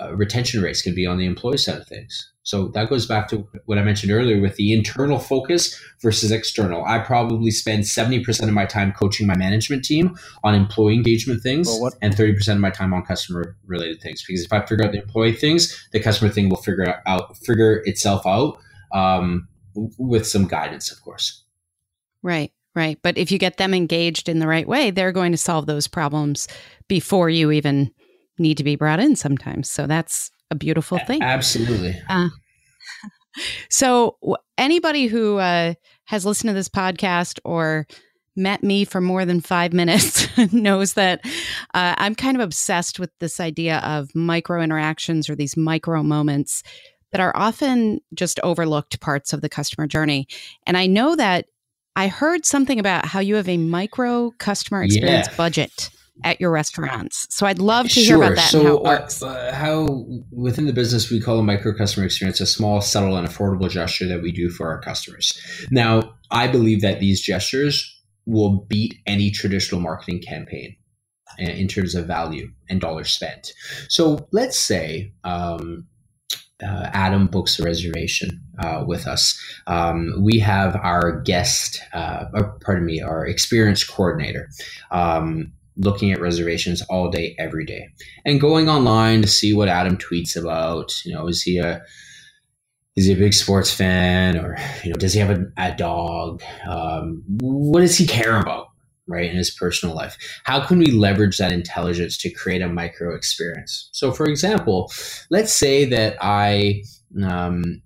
uh, 0.00 0.14
retention 0.14 0.62
rates 0.62 0.82
can 0.82 0.94
be 0.94 1.06
on 1.06 1.18
the 1.18 1.26
employee 1.26 1.58
side 1.58 1.78
of 1.78 1.86
things. 1.86 2.32
So 2.42 2.68
that 2.68 2.88
goes 2.88 3.04
back 3.04 3.28
to 3.28 3.46
what 3.66 3.76
I 3.76 3.82
mentioned 3.82 4.10
earlier 4.10 4.40
with 4.40 4.56
the 4.56 4.72
internal 4.72 5.18
focus 5.18 5.78
versus 6.00 6.30
external. 6.30 6.82
I 6.84 6.98
probably 6.98 7.50
spend 7.50 7.82
70% 7.82 8.42
of 8.44 8.54
my 8.54 8.64
time 8.64 8.92
coaching 8.92 9.26
my 9.26 9.36
management 9.36 9.84
team 9.84 10.16
on 10.44 10.54
employee 10.54 10.94
engagement 10.94 11.42
things 11.42 11.68
well, 11.68 11.92
and 12.00 12.14
30% 12.14 12.48
of 12.54 12.58
my 12.58 12.70
time 12.70 12.94
on 12.94 13.04
customer 13.04 13.54
related 13.66 14.00
things. 14.00 14.24
Because 14.26 14.44
if 14.44 14.52
I 14.52 14.64
figure 14.64 14.86
out 14.86 14.92
the 14.92 15.02
employee 15.02 15.34
things, 15.34 15.88
the 15.92 16.00
customer 16.00 16.30
thing 16.30 16.48
will 16.48 16.62
figure 16.62 17.02
out 17.06 17.36
figure 17.36 17.82
itself 17.84 18.26
out 18.26 18.58
um, 18.94 19.46
with 19.74 20.26
some 20.26 20.46
guidance, 20.46 20.90
of 20.90 21.02
course. 21.02 21.44
Right. 22.22 22.52
Right. 22.74 22.98
But 23.02 23.18
if 23.18 23.32
you 23.32 23.38
get 23.38 23.56
them 23.56 23.74
engaged 23.74 24.28
in 24.28 24.38
the 24.38 24.46
right 24.46 24.68
way, 24.68 24.90
they're 24.90 25.12
going 25.12 25.32
to 25.32 25.38
solve 25.38 25.66
those 25.66 25.88
problems 25.88 26.46
before 26.86 27.28
you 27.28 27.50
even 27.50 27.90
need 28.38 28.56
to 28.58 28.64
be 28.64 28.76
brought 28.76 29.00
in 29.00 29.16
sometimes. 29.16 29.68
So 29.68 29.86
that's 29.86 30.30
a 30.50 30.54
beautiful 30.54 30.98
thing. 30.98 31.22
Absolutely. 31.22 32.00
Uh, 32.08 32.28
so, 33.70 34.16
anybody 34.56 35.06
who 35.06 35.38
uh, 35.38 35.74
has 36.04 36.24
listened 36.24 36.48
to 36.48 36.54
this 36.54 36.68
podcast 36.68 37.38
or 37.44 37.86
met 38.36 38.62
me 38.62 38.84
for 38.84 39.00
more 39.00 39.24
than 39.24 39.40
five 39.40 39.72
minutes 39.72 40.28
knows 40.52 40.94
that 40.94 41.20
uh, 41.74 41.94
I'm 41.98 42.14
kind 42.14 42.36
of 42.36 42.42
obsessed 42.42 43.00
with 43.00 43.10
this 43.18 43.40
idea 43.40 43.78
of 43.78 44.14
micro 44.14 44.62
interactions 44.62 45.28
or 45.28 45.34
these 45.34 45.56
micro 45.56 46.02
moments 46.02 46.62
that 47.10 47.20
are 47.20 47.36
often 47.36 48.00
just 48.14 48.38
overlooked 48.42 49.00
parts 49.00 49.32
of 49.32 49.40
the 49.40 49.48
customer 49.48 49.86
journey. 49.86 50.28
And 50.66 50.76
I 50.76 50.86
know 50.86 51.16
that 51.16 51.46
I 51.98 52.06
heard 52.06 52.46
something 52.46 52.78
about 52.78 53.06
how 53.06 53.18
you 53.18 53.34
have 53.34 53.48
a 53.48 53.56
micro 53.56 54.30
customer 54.38 54.84
experience 54.84 55.26
yeah. 55.28 55.36
budget 55.36 55.90
at 56.22 56.40
your 56.40 56.52
restaurants. 56.52 57.26
So 57.28 57.44
I'd 57.44 57.58
love 57.58 57.86
to 57.86 58.00
sure. 58.00 58.04
hear 58.04 58.16
about 58.18 58.36
that. 58.36 58.50
So 58.50 58.84
how, 58.84 58.92
uh, 58.92 59.26
uh, 59.26 59.52
how 59.52 60.06
within 60.30 60.66
the 60.66 60.72
business 60.72 61.10
we 61.10 61.20
call 61.20 61.40
a 61.40 61.42
micro 61.42 61.76
customer 61.76 62.06
experience 62.06 62.40
a 62.40 62.46
small, 62.46 62.80
subtle, 62.80 63.16
and 63.16 63.26
affordable 63.26 63.68
gesture 63.68 64.06
that 64.06 64.22
we 64.22 64.30
do 64.30 64.48
for 64.48 64.68
our 64.68 64.80
customers. 64.80 65.36
Now, 65.72 66.14
I 66.30 66.46
believe 66.46 66.82
that 66.82 67.00
these 67.00 67.20
gestures 67.20 68.00
will 68.26 68.64
beat 68.68 68.94
any 69.04 69.32
traditional 69.32 69.80
marketing 69.80 70.22
campaign 70.22 70.76
in 71.36 71.66
terms 71.66 71.96
of 71.96 72.06
value 72.06 72.48
and 72.70 72.80
dollars 72.80 73.10
spent. 73.10 73.52
So 73.88 74.28
let's 74.30 74.56
say 74.56 75.14
um, 75.24 75.88
uh, 76.62 76.90
Adam 76.92 77.26
books 77.26 77.58
a 77.58 77.62
reservation 77.62 78.40
uh, 78.58 78.84
with 78.86 79.06
us. 79.06 79.40
Um, 79.66 80.12
we 80.20 80.38
have 80.40 80.76
our 80.76 81.20
guest, 81.20 81.80
uh, 81.92 82.26
pardon 82.60 82.84
me, 82.84 83.00
our 83.00 83.26
experience 83.26 83.84
coordinator. 83.84 84.48
Um, 84.90 85.52
looking 85.80 86.10
at 86.10 86.20
reservations 86.20 86.82
all 86.82 87.08
day, 87.08 87.36
every 87.38 87.64
day, 87.64 87.88
and 88.24 88.40
going 88.40 88.68
online 88.68 89.22
to 89.22 89.28
see 89.28 89.54
what 89.54 89.68
Adam 89.68 89.96
tweets 89.96 90.36
about. 90.36 91.04
You 91.04 91.14
know, 91.14 91.28
is 91.28 91.42
he 91.42 91.58
a 91.58 91.82
is 92.96 93.06
he 93.06 93.12
a 93.12 93.16
big 93.16 93.32
sports 93.32 93.72
fan, 93.72 94.36
or 94.36 94.56
you 94.82 94.90
know, 94.90 94.96
does 94.96 95.12
he 95.12 95.20
have 95.20 95.30
a, 95.30 95.46
a 95.56 95.76
dog? 95.76 96.42
Um, 96.68 97.22
what 97.26 97.80
does 97.80 97.96
he 97.96 98.06
care 98.06 98.40
about? 98.40 98.67
Right, 99.08 99.28
in 99.28 99.36
his 99.36 99.50
personal 99.50 99.96
life. 99.96 100.16
How 100.44 100.64
can 100.64 100.78
we 100.78 100.86
leverage 100.86 101.38
that 101.38 101.52
intelligence 101.52 102.16
to 102.18 102.30
create 102.30 102.62
a 102.62 102.68
micro 102.68 103.14
experience? 103.14 103.88
So, 103.92 104.12
for 104.12 104.26
example, 104.26 104.92
let's 105.30 105.52
say 105.52 105.84
that 105.86 106.16
I, 106.20 106.82
um, 107.24 107.82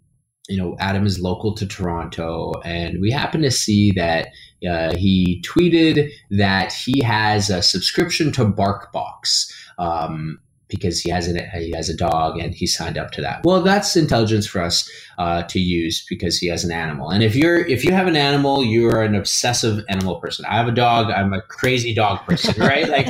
you 0.48 0.58
know, 0.58 0.76
Adam 0.80 1.06
is 1.06 1.20
local 1.20 1.54
to 1.54 1.66
Toronto, 1.66 2.52
and 2.64 3.00
we 3.00 3.10
happen 3.10 3.42
to 3.42 3.50
see 3.50 3.92
that 3.92 4.28
uh, 4.68 4.94
he 4.96 5.42
tweeted 5.46 6.10
that 6.30 6.72
he 6.72 7.02
has 7.02 7.50
a 7.50 7.62
subscription 7.62 8.32
to 8.32 8.44
BarkBox. 8.44 9.50
Um, 9.78 10.40
because 10.72 11.00
he 11.00 11.10
has 11.10 11.28
a 11.28 11.38
he 11.58 11.70
has 11.76 11.88
a 11.88 11.96
dog 11.96 12.38
and 12.38 12.54
he 12.54 12.66
signed 12.66 12.96
up 12.96 13.10
to 13.12 13.20
that. 13.20 13.42
Well, 13.44 13.62
that's 13.62 13.94
intelligence 13.94 14.46
for 14.46 14.60
us 14.60 14.90
uh, 15.18 15.42
to 15.44 15.60
use 15.60 16.04
because 16.08 16.38
he 16.38 16.48
has 16.48 16.64
an 16.64 16.72
animal. 16.72 17.10
And 17.10 17.22
if 17.22 17.36
you're 17.36 17.58
if 17.66 17.84
you 17.84 17.92
have 17.92 18.06
an 18.06 18.16
animal, 18.16 18.64
you're 18.64 19.02
an 19.02 19.14
obsessive 19.14 19.84
animal 19.88 20.18
person. 20.20 20.44
I 20.46 20.56
have 20.56 20.68
a 20.68 20.72
dog. 20.72 21.10
I'm 21.10 21.32
a 21.32 21.42
crazy 21.42 21.94
dog 21.94 22.20
person, 22.26 22.54
right? 22.58 22.88
like, 22.88 23.08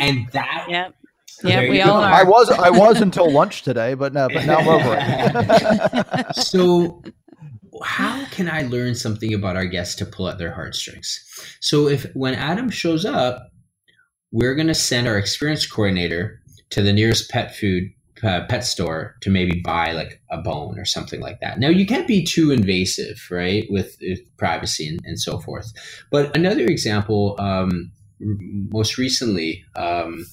and 0.00 0.28
that. 0.32 0.66
Yep. 0.68 0.94
Yeah, 1.42 1.60
we 1.68 1.80
all 1.80 1.98
are. 2.02 2.12
I 2.12 2.22
was 2.22 2.50
I 2.50 2.70
was 2.70 3.00
until 3.00 3.30
lunch 3.30 3.62
today, 3.62 3.94
but 3.94 4.12
no, 4.12 4.28
but 4.28 4.46
now 4.46 4.58
I'm 4.58 4.68
over 4.68 4.96
it. 4.98 6.36
so 6.36 7.02
how 7.82 8.24
can 8.26 8.48
I 8.48 8.62
learn 8.62 8.94
something 8.94 9.32
about 9.32 9.56
our 9.56 9.64
guests 9.64 9.94
to 9.96 10.06
pull 10.06 10.28
at 10.28 10.38
their 10.38 10.52
heartstrings? 10.52 11.18
So 11.60 11.88
if 11.88 12.04
when 12.14 12.34
Adam 12.34 12.68
shows 12.68 13.06
up, 13.06 13.50
we're 14.32 14.54
going 14.54 14.68
to 14.68 14.74
send 14.74 15.08
our 15.08 15.18
experience 15.18 15.66
coordinator 15.66 16.39
to 16.70 16.82
the 16.82 16.92
nearest 16.92 17.30
pet 17.30 17.54
food 17.54 17.90
uh, 18.22 18.44
pet 18.48 18.64
store 18.64 19.16
to 19.22 19.30
maybe 19.30 19.60
buy 19.64 19.92
like 19.92 20.20
a 20.30 20.38
bone 20.38 20.78
or 20.78 20.84
something 20.84 21.20
like 21.20 21.40
that. 21.40 21.58
Now 21.58 21.68
you 21.68 21.86
can't 21.86 22.06
be 22.06 22.22
too 22.22 22.50
invasive, 22.50 23.26
right, 23.30 23.66
with, 23.70 23.96
with 24.02 24.20
privacy 24.36 24.86
and, 24.88 25.00
and, 25.04 25.18
so 25.18 25.38
forth. 25.38 25.72
But 26.10 26.36
another 26.36 26.66
example, 26.66 27.36
um, 27.38 27.90
most 28.20 28.98
recently, 28.98 29.64
um, 29.74 30.26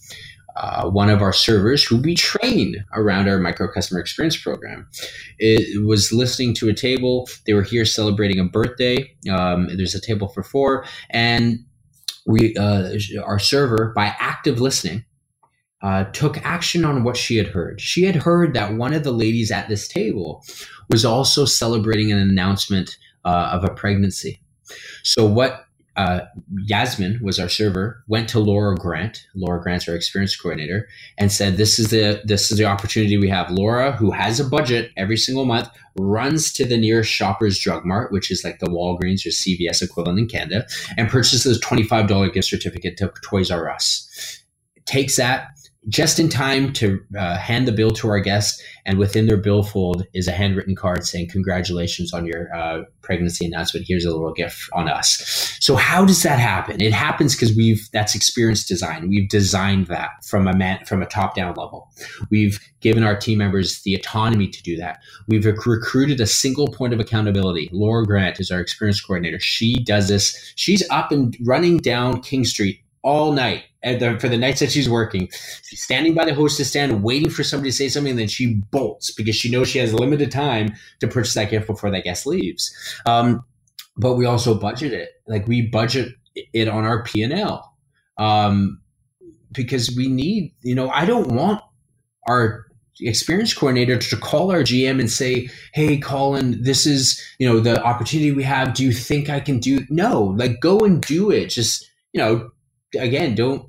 uh, 0.57 0.89
one 0.89 1.09
of 1.09 1.21
our 1.21 1.33
servers 1.33 1.83
who 1.83 1.97
we 1.97 2.15
train 2.15 2.83
around 2.93 3.29
our 3.29 3.37
micro 3.37 3.71
customer 3.71 3.99
experience 3.99 4.35
program 4.35 4.87
it 5.37 5.85
was 5.85 6.11
listening 6.11 6.51
to 6.51 6.67
a 6.67 6.73
table 6.73 7.29
they 7.45 7.53
were 7.53 7.61
here 7.61 7.85
celebrating 7.85 8.39
a 8.39 8.43
birthday 8.43 9.07
um, 9.29 9.67
there's 9.77 9.93
a 9.93 10.01
table 10.01 10.27
for 10.27 10.41
four 10.41 10.83
and 11.11 11.59
we 12.25 12.55
uh, 12.55 12.89
our 13.23 13.37
server 13.37 13.93
by 13.95 14.15
active 14.19 14.59
listening 14.59 15.05
uh, 15.81 16.05
took 16.05 16.43
action 16.43 16.83
on 16.83 17.03
what 17.03 17.17
she 17.17 17.37
had 17.37 17.47
heard. 17.47 17.79
She 17.79 18.03
had 18.03 18.15
heard 18.15 18.53
that 18.53 18.73
one 18.73 18.93
of 18.93 19.03
the 19.03 19.11
ladies 19.11 19.51
at 19.51 19.69
this 19.69 19.87
table 19.87 20.43
was 20.89 21.05
also 21.05 21.45
celebrating 21.45 22.11
an 22.11 22.17
announcement 22.17 22.97
uh, 23.25 23.51
of 23.53 23.63
a 23.63 23.73
pregnancy. 23.73 24.41
So, 25.03 25.25
what 25.25 25.67
uh, 25.97 26.21
Yasmin 26.65 27.19
was 27.23 27.39
our 27.39 27.49
server, 27.49 28.03
went 28.07 28.29
to 28.29 28.39
Laura 28.39 28.75
Grant. 28.75 29.25
Laura 29.33 29.59
Grant's 29.59 29.89
our 29.89 29.95
experience 29.95 30.35
coordinator, 30.35 30.87
and 31.17 31.31
said, 31.31 31.57
"This 31.57 31.79
is 31.79 31.89
the 31.89 32.21
this 32.23 32.51
is 32.51 32.59
the 32.59 32.65
opportunity 32.65 33.17
we 33.17 33.29
have." 33.29 33.49
Laura, 33.49 33.93
who 33.93 34.11
has 34.11 34.39
a 34.39 34.43
budget 34.43 34.91
every 34.95 35.17
single 35.17 35.45
month, 35.45 35.69
runs 35.95 36.53
to 36.53 36.65
the 36.65 36.77
nearest 36.77 37.11
Shoppers 37.11 37.57
Drug 37.59 37.83
Mart, 37.83 38.11
which 38.11 38.29
is 38.29 38.43
like 38.43 38.59
the 38.59 38.67
Walgreens 38.67 39.25
or 39.25 39.29
CVS 39.29 39.81
equivalent 39.81 40.19
in 40.19 40.27
Canada, 40.27 40.67
and 40.97 41.09
purchases 41.09 41.57
a 41.57 41.59
twenty 41.59 41.83
five 41.83 42.07
dollar 42.07 42.29
gift 42.29 42.47
certificate 42.47 42.95
to 42.97 43.11
Toys 43.23 43.49
R 43.49 43.67
Us. 43.67 44.43
Takes 44.85 45.15
that 45.15 45.47
just 45.89 46.19
in 46.19 46.27
time 46.27 46.73
to 46.73 47.01
uh, 47.17 47.37
hand 47.37 47.67
the 47.67 47.71
bill 47.71 47.91
to 47.91 48.09
our 48.09 48.19
guest, 48.19 48.61
And 48.85 48.97
within 48.97 49.27
their 49.27 49.37
billfold 49.37 50.05
is 50.13 50.27
a 50.27 50.31
handwritten 50.31 50.75
card 50.75 51.05
saying, 51.05 51.29
Congratulations 51.29 52.13
on 52.13 52.25
your 52.25 52.53
uh, 52.55 52.83
pregnancy 53.01 53.45
announcement. 53.45 53.85
Here's 53.87 54.05
a 54.05 54.11
little 54.11 54.33
gift 54.33 54.69
on 54.73 54.89
us. 54.89 55.57
So, 55.59 55.75
how 55.75 56.05
does 56.05 56.23
that 56.23 56.39
happen? 56.39 56.81
It 56.81 56.93
happens 56.93 57.35
because 57.35 57.55
we've 57.55 57.87
that's 57.91 58.15
experience 58.15 58.65
design. 58.65 59.07
We've 59.09 59.29
designed 59.29 59.87
that 59.87 60.23
from 60.25 60.47
a 60.47 60.55
man, 60.55 60.83
from 60.85 61.01
a 61.01 61.05
top 61.05 61.35
down 61.35 61.55
level. 61.55 61.89
We've 62.29 62.59
given 62.81 63.03
our 63.03 63.15
team 63.15 63.37
members 63.39 63.81
the 63.83 63.95
autonomy 63.95 64.47
to 64.47 64.63
do 64.63 64.77
that. 64.77 64.99
We've 65.27 65.45
rec- 65.45 65.65
recruited 65.65 66.19
a 66.19 66.27
single 66.27 66.67
point 66.67 66.93
of 66.93 66.99
accountability. 66.99 67.69
Laura 67.71 68.05
Grant 68.05 68.39
is 68.39 68.51
our 68.51 68.59
experience 68.59 69.01
coordinator. 69.01 69.39
She 69.39 69.75
does 69.75 70.09
this. 70.09 70.53
She's 70.55 70.87
up 70.89 71.11
and 71.11 71.35
running 71.45 71.77
down 71.77 72.21
King 72.21 72.45
Street 72.45 72.81
all 73.03 73.31
night 73.31 73.63
the, 73.83 74.17
for 74.19 74.27
the 74.27 74.37
nights 74.37 74.59
that 74.59 74.71
she's 74.71 74.89
working. 74.89 75.29
She's 75.63 75.81
standing 75.81 76.13
by 76.13 76.25
the 76.25 76.33
hostess 76.33 76.69
stand, 76.69 77.03
waiting 77.03 77.29
for 77.29 77.43
somebody 77.43 77.69
to 77.69 77.75
say 77.75 77.89
something, 77.89 78.11
and 78.11 78.19
then 78.19 78.27
she 78.27 78.55
bolts 78.71 79.11
because 79.11 79.35
she 79.35 79.49
knows 79.49 79.69
she 79.69 79.79
has 79.79 79.93
limited 79.93 80.31
time 80.31 80.73
to 80.99 81.07
purchase 81.07 81.33
that 81.35 81.49
gift 81.49 81.67
before 81.67 81.91
that 81.91 82.03
guest 82.03 82.25
leaves. 82.25 82.73
Um, 83.05 83.43
but 83.97 84.15
we 84.15 84.25
also 84.25 84.53
budget 84.53 84.93
it, 84.93 85.09
like 85.27 85.47
we 85.47 85.63
budget 85.63 86.13
it 86.53 86.67
on 86.67 86.85
our 86.85 87.03
P 87.03 87.23
and 87.23 87.33
L, 87.33 87.75
um, 88.17 88.79
because 89.51 89.95
we 89.95 90.07
need. 90.07 90.53
You 90.61 90.75
know, 90.75 90.89
I 90.89 91.05
don't 91.05 91.27
want 91.29 91.61
our 92.27 92.65
experience 93.01 93.53
coordinator 93.53 93.97
to 93.97 94.17
call 94.17 94.51
our 94.51 94.61
GM 94.61 94.99
and 94.99 95.09
say, 95.09 95.49
"Hey, 95.73 95.97
Colin, 95.97 96.61
this 96.61 96.85
is 96.85 97.21
you 97.39 97.47
know 97.47 97.59
the 97.59 97.81
opportunity 97.83 98.31
we 98.31 98.43
have. 98.43 98.73
Do 98.73 98.83
you 98.83 98.91
think 98.91 99.29
I 99.29 99.39
can 99.39 99.59
do?" 99.59 99.85
No, 99.89 100.23
like 100.23 100.59
go 100.61 100.79
and 100.79 101.01
do 101.01 101.31
it. 101.31 101.47
Just 101.47 101.89
you 102.13 102.21
know, 102.21 102.51
again, 102.95 103.35
don't 103.35 103.67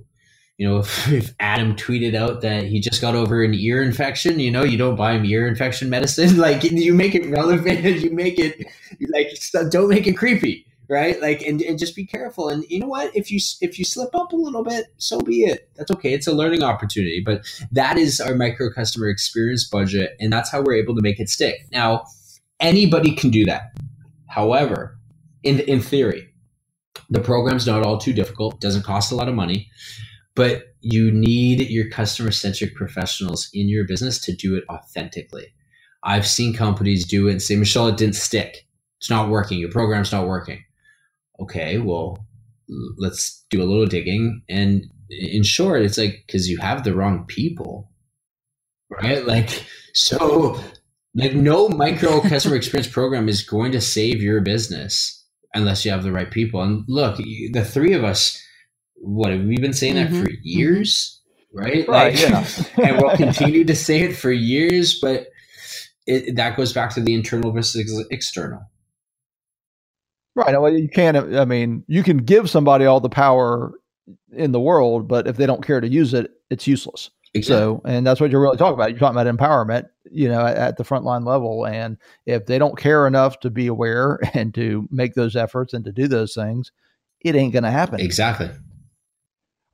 you 0.58 0.68
know, 0.68 0.78
if, 0.80 1.10
if, 1.10 1.34
Adam 1.40 1.74
tweeted 1.76 2.14
out 2.14 2.42
that 2.42 2.64
he 2.64 2.80
just 2.80 3.00
got 3.00 3.14
over 3.14 3.42
an 3.42 3.54
ear 3.54 3.82
infection, 3.82 4.38
you 4.40 4.50
know, 4.50 4.64
you 4.64 4.76
don't 4.76 4.96
buy 4.96 5.12
him 5.12 5.24
ear 5.24 5.46
infection 5.46 5.88
medicine. 5.88 6.36
Like 6.48 6.64
you 6.64 6.94
make 6.94 7.14
it 7.14 7.26
relevant, 7.30 7.84
you 7.84 8.10
make 8.10 8.38
it 8.38 8.66
like 9.12 9.28
don't 9.70 9.88
make 9.88 10.06
it 10.06 10.14
creepy, 10.14 10.66
right? 10.88 11.20
Like 11.20 11.42
and, 11.42 11.60
and 11.62 11.78
just 11.78 11.94
be 11.94 12.04
careful. 12.06 12.48
And 12.48 12.64
you 12.68 12.80
know 12.80 12.86
what? 12.86 13.14
If 13.14 13.30
you 13.30 13.38
if 13.60 13.78
you 13.78 13.84
slip 13.84 14.14
up 14.14 14.32
a 14.32 14.36
little 14.36 14.64
bit, 14.64 14.86
so 14.96 15.20
be 15.20 15.42
it. 15.42 15.70
That's 15.76 15.90
okay. 15.92 16.12
It's 16.12 16.26
a 16.26 16.32
learning 16.32 16.62
opportunity. 16.62 17.22
But 17.24 17.42
that 17.72 17.98
is 17.98 18.20
our 18.20 18.34
micro 18.34 18.70
customer 18.70 19.08
experience 19.08 19.68
budget, 19.68 20.16
and 20.20 20.32
that's 20.32 20.50
how 20.50 20.62
we're 20.62 20.74
able 20.74 20.94
to 20.96 21.02
make 21.02 21.20
it 21.20 21.28
stick. 21.28 21.66
Now, 21.72 22.06
anybody 22.60 23.14
can 23.14 23.30
do 23.30 23.44
that. 23.44 23.72
However, 24.26 24.98
in 25.42 25.60
in 25.60 25.80
theory, 25.80 26.27
the 27.10 27.20
program's 27.20 27.66
not 27.66 27.84
all 27.84 27.98
too 27.98 28.12
difficult. 28.12 28.60
Doesn't 28.60 28.84
cost 28.84 29.12
a 29.12 29.14
lot 29.14 29.28
of 29.28 29.34
money 29.34 29.70
but 30.38 30.66
you 30.82 31.10
need 31.10 31.68
your 31.68 31.90
customer 31.90 32.30
centric 32.30 32.76
professionals 32.76 33.50
in 33.52 33.68
your 33.68 33.84
business 33.84 34.20
to 34.20 34.32
do 34.32 34.54
it 34.54 34.62
authentically. 34.70 35.52
I've 36.04 36.28
seen 36.28 36.54
companies 36.54 37.04
do 37.04 37.26
it 37.26 37.32
and 37.32 37.42
say, 37.42 37.56
Michel, 37.56 37.88
it 37.88 37.96
didn't 37.96 38.14
stick. 38.14 38.64
It's 39.00 39.10
not 39.10 39.30
working. 39.30 39.58
Your 39.58 39.72
program's 39.72 40.12
not 40.12 40.28
working. 40.28 40.62
Okay, 41.40 41.78
well, 41.78 42.24
let's 42.98 43.44
do 43.50 43.60
a 43.60 43.66
little 43.66 43.86
digging. 43.86 44.40
And 44.48 44.86
in 45.10 45.42
short, 45.42 45.82
it's 45.82 45.98
like, 45.98 46.22
because 46.24 46.48
you 46.48 46.58
have 46.58 46.84
the 46.84 46.94
wrong 46.94 47.24
people, 47.26 47.90
right? 48.88 49.26
Like, 49.26 49.66
so, 49.92 50.60
like, 51.16 51.34
no 51.34 51.68
micro 51.68 52.20
customer 52.20 52.54
experience 52.54 52.86
program 52.86 53.28
is 53.28 53.42
going 53.42 53.72
to 53.72 53.80
save 53.80 54.22
your 54.22 54.40
business 54.40 55.17
unless 55.54 55.84
you 55.84 55.90
have 55.90 56.02
the 56.02 56.12
right 56.12 56.30
people. 56.30 56.62
And 56.62 56.84
look, 56.88 57.16
the 57.16 57.64
three 57.64 57.94
of 57.94 58.04
us, 58.04 58.42
what 59.00 59.32
have 59.32 59.44
we 59.44 59.56
been 59.56 59.72
saying 59.72 59.94
mm-hmm. 59.94 60.12
that 60.12 60.20
for 60.20 60.28
mm-hmm. 60.28 60.40
years 60.42 61.20
right, 61.52 61.88
right 61.88 62.14
like, 62.14 62.20
yeah. 62.20 62.46
and 62.88 63.00
we'll 63.00 63.16
continue 63.16 63.64
to 63.64 63.74
say 63.74 64.00
it 64.00 64.14
for 64.14 64.30
years 64.30 64.98
but 65.00 65.28
it, 66.06 66.36
that 66.36 66.56
goes 66.56 66.72
back 66.72 66.94
to 66.94 67.00
the 67.00 67.14
internal 67.14 67.52
versus 67.52 68.06
external 68.10 68.60
right 70.34 70.60
well 70.60 70.72
you 70.72 70.88
can't 70.88 71.16
i 71.16 71.44
mean 71.44 71.84
you 71.86 72.02
can 72.02 72.18
give 72.18 72.50
somebody 72.50 72.84
all 72.84 73.00
the 73.00 73.08
power 73.08 73.72
in 74.32 74.52
the 74.52 74.60
world 74.60 75.08
but 75.08 75.26
if 75.26 75.36
they 75.36 75.46
don't 75.46 75.66
care 75.66 75.80
to 75.80 75.88
use 75.88 76.14
it 76.14 76.30
it's 76.50 76.66
useless 76.66 77.10
exactly. 77.34 77.56
so 77.56 77.82
and 77.84 78.06
that's 78.06 78.20
what 78.20 78.30
you're 78.30 78.40
really 78.40 78.56
talking 78.56 78.74
about. 78.74 78.90
You're 78.90 78.98
talking 78.98 79.18
about 79.18 79.34
empowerment 79.34 79.86
you 80.10 80.28
know 80.28 80.44
at, 80.44 80.56
at 80.56 80.76
the 80.76 80.84
frontline 80.84 81.26
level. 81.26 81.66
And 81.66 81.96
if 82.26 82.46
they 82.46 82.58
don't 82.58 82.78
care 82.78 83.06
enough 83.06 83.40
to 83.40 83.50
be 83.50 83.66
aware 83.66 84.18
and 84.34 84.54
to 84.54 84.88
make 84.90 85.14
those 85.14 85.36
efforts 85.36 85.74
and 85.74 85.84
to 85.84 85.92
do 85.92 86.08
those 86.08 86.34
things 86.34 86.72
it 87.20 87.34
ain't 87.34 87.52
going 87.52 87.64
to 87.64 87.70
happen. 87.70 87.98
Exactly 87.98 88.48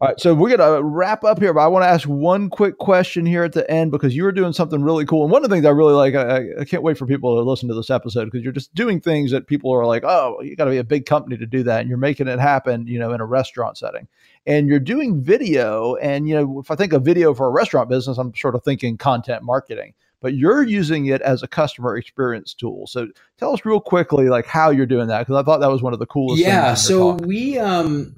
all 0.05 0.11
right, 0.11 0.21
so 0.21 0.35
we're 0.35 0.55
going 0.55 0.75
to 0.75 0.83
wrap 0.83 1.25
up 1.25 1.41
here, 1.41 1.55
but 1.55 1.61
I 1.63 1.67
want 1.67 1.83
to 1.83 1.89
ask 1.89 2.07
one 2.07 2.51
quick 2.51 2.77
question 2.77 3.25
here 3.25 3.43
at 3.43 3.55
the 3.55 3.69
end 3.71 3.91
because 3.91 4.15
you 4.15 4.25
were 4.25 4.33
doing 4.33 4.53
something 4.53 4.83
really 4.83 5.07
cool. 5.07 5.23
And 5.23 5.33
one 5.33 5.43
of 5.43 5.49
the 5.49 5.57
things 5.57 5.65
I 5.65 5.71
really 5.71 5.95
like, 5.95 6.15
I, 6.15 6.61
I 6.61 6.65
can't 6.67 6.83
wait 6.83 6.99
for 6.99 7.07
people 7.07 7.35
to 7.37 7.49
listen 7.49 7.71
to 7.71 7.75
this 7.75 7.89
episode 7.89 8.27
because 8.27 8.43
you're 8.43 8.53
just 8.53 8.75
doing 8.75 9.01
things 9.01 9.31
that 9.31 9.47
people 9.47 9.73
are 9.73 9.87
like, 9.87 10.05
oh, 10.05 10.43
you 10.43 10.57
got 10.57 10.67
to 10.67 10.73
be 10.73 10.77
a 10.77 10.85
big 10.85 11.07
company 11.07 11.39
to 11.39 11.47
do 11.47 11.63
that. 11.63 11.81
And 11.81 11.89
you're 11.89 11.97
making 11.97 12.29
it 12.29 12.39
happen, 12.39 12.87
you 12.87 12.99
know, 12.99 13.15
in 13.15 13.23
a 13.23 13.25
restaurant 13.25 13.79
setting. 13.79 14.07
And 14.45 14.69
you're 14.69 14.79
doing 14.79 15.23
video. 15.23 15.95
And, 15.95 16.29
you 16.29 16.35
know, 16.35 16.61
if 16.61 16.71
I 16.71 16.75
think 16.75 16.93
of 16.93 17.03
video 17.03 17.33
for 17.33 17.47
a 17.47 17.51
restaurant 17.51 17.89
business, 17.89 18.19
I'm 18.19 18.35
sort 18.35 18.55
of 18.55 18.63
thinking 18.63 18.99
content 18.99 19.43
marketing 19.43 19.95
but 20.21 20.33
you're 20.33 20.63
using 20.63 21.05
it 21.05 21.21
as 21.21 21.43
a 21.43 21.47
customer 21.47 21.99
experience 21.99 22.55
tool. 22.55 22.87
So 22.87 23.09
tell 23.37 23.53
us 23.53 23.67
real 23.67 23.79
quickly, 23.79 24.31
like 24.31 24.47
how 24.47 24.71
you're 24.71 24.87
doing 24.87 25.09
that, 25.09 25.19
because 25.19 25.37
I 25.39 25.43
thought 25.43 25.61
that 25.61 25.71
was 25.71 25.83
one 25.83 25.93
of 25.93 25.99
the 25.99 26.07
coolest. 26.07 26.41
Yeah. 26.43 26.73
So 26.73 27.13
we 27.17 27.59
um 27.59 28.17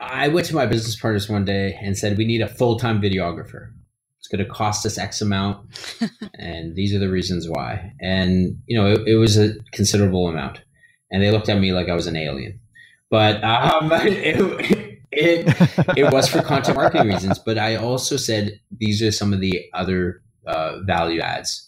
I 0.00 0.28
went 0.28 0.46
to 0.48 0.54
my 0.54 0.66
business 0.66 0.96
partners 0.96 1.28
one 1.28 1.44
day 1.44 1.78
and 1.80 1.96
said, 1.96 2.18
we 2.18 2.26
need 2.26 2.42
a 2.42 2.48
full 2.48 2.78
time 2.78 3.00
videographer. 3.00 3.72
It's 4.18 4.28
going 4.28 4.44
to 4.44 4.50
cost 4.50 4.84
us 4.84 4.98
X 4.98 5.20
amount. 5.20 5.66
and 6.38 6.74
these 6.74 6.94
are 6.94 6.98
the 6.98 7.08
reasons 7.08 7.48
why. 7.48 7.92
And, 8.00 8.60
you 8.66 8.78
know, 8.78 8.92
it, 8.92 9.06
it, 9.06 9.14
was 9.14 9.38
a 9.38 9.54
considerable 9.72 10.28
amount. 10.28 10.60
And 11.10 11.22
they 11.22 11.30
looked 11.30 11.48
at 11.48 11.58
me 11.58 11.72
like 11.72 11.88
I 11.88 11.94
was 11.94 12.06
an 12.06 12.16
alien. 12.16 12.58
But 13.08 13.42
um, 13.44 13.90
it, 13.92 15.00
it, 15.12 15.96
it 15.96 16.12
was 16.12 16.28
for 16.28 16.42
content 16.42 16.76
marketing 16.76 17.08
reasons. 17.08 17.38
But 17.38 17.56
I 17.56 17.76
also 17.76 18.16
said, 18.16 18.60
these 18.76 19.00
are 19.00 19.12
some 19.12 19.32
of 19.32 19.40
the 19.40 19.62
other 19.72 20.22
uh, 20.46 20.80
value 20.82 21.20
adds. 21.20 21.62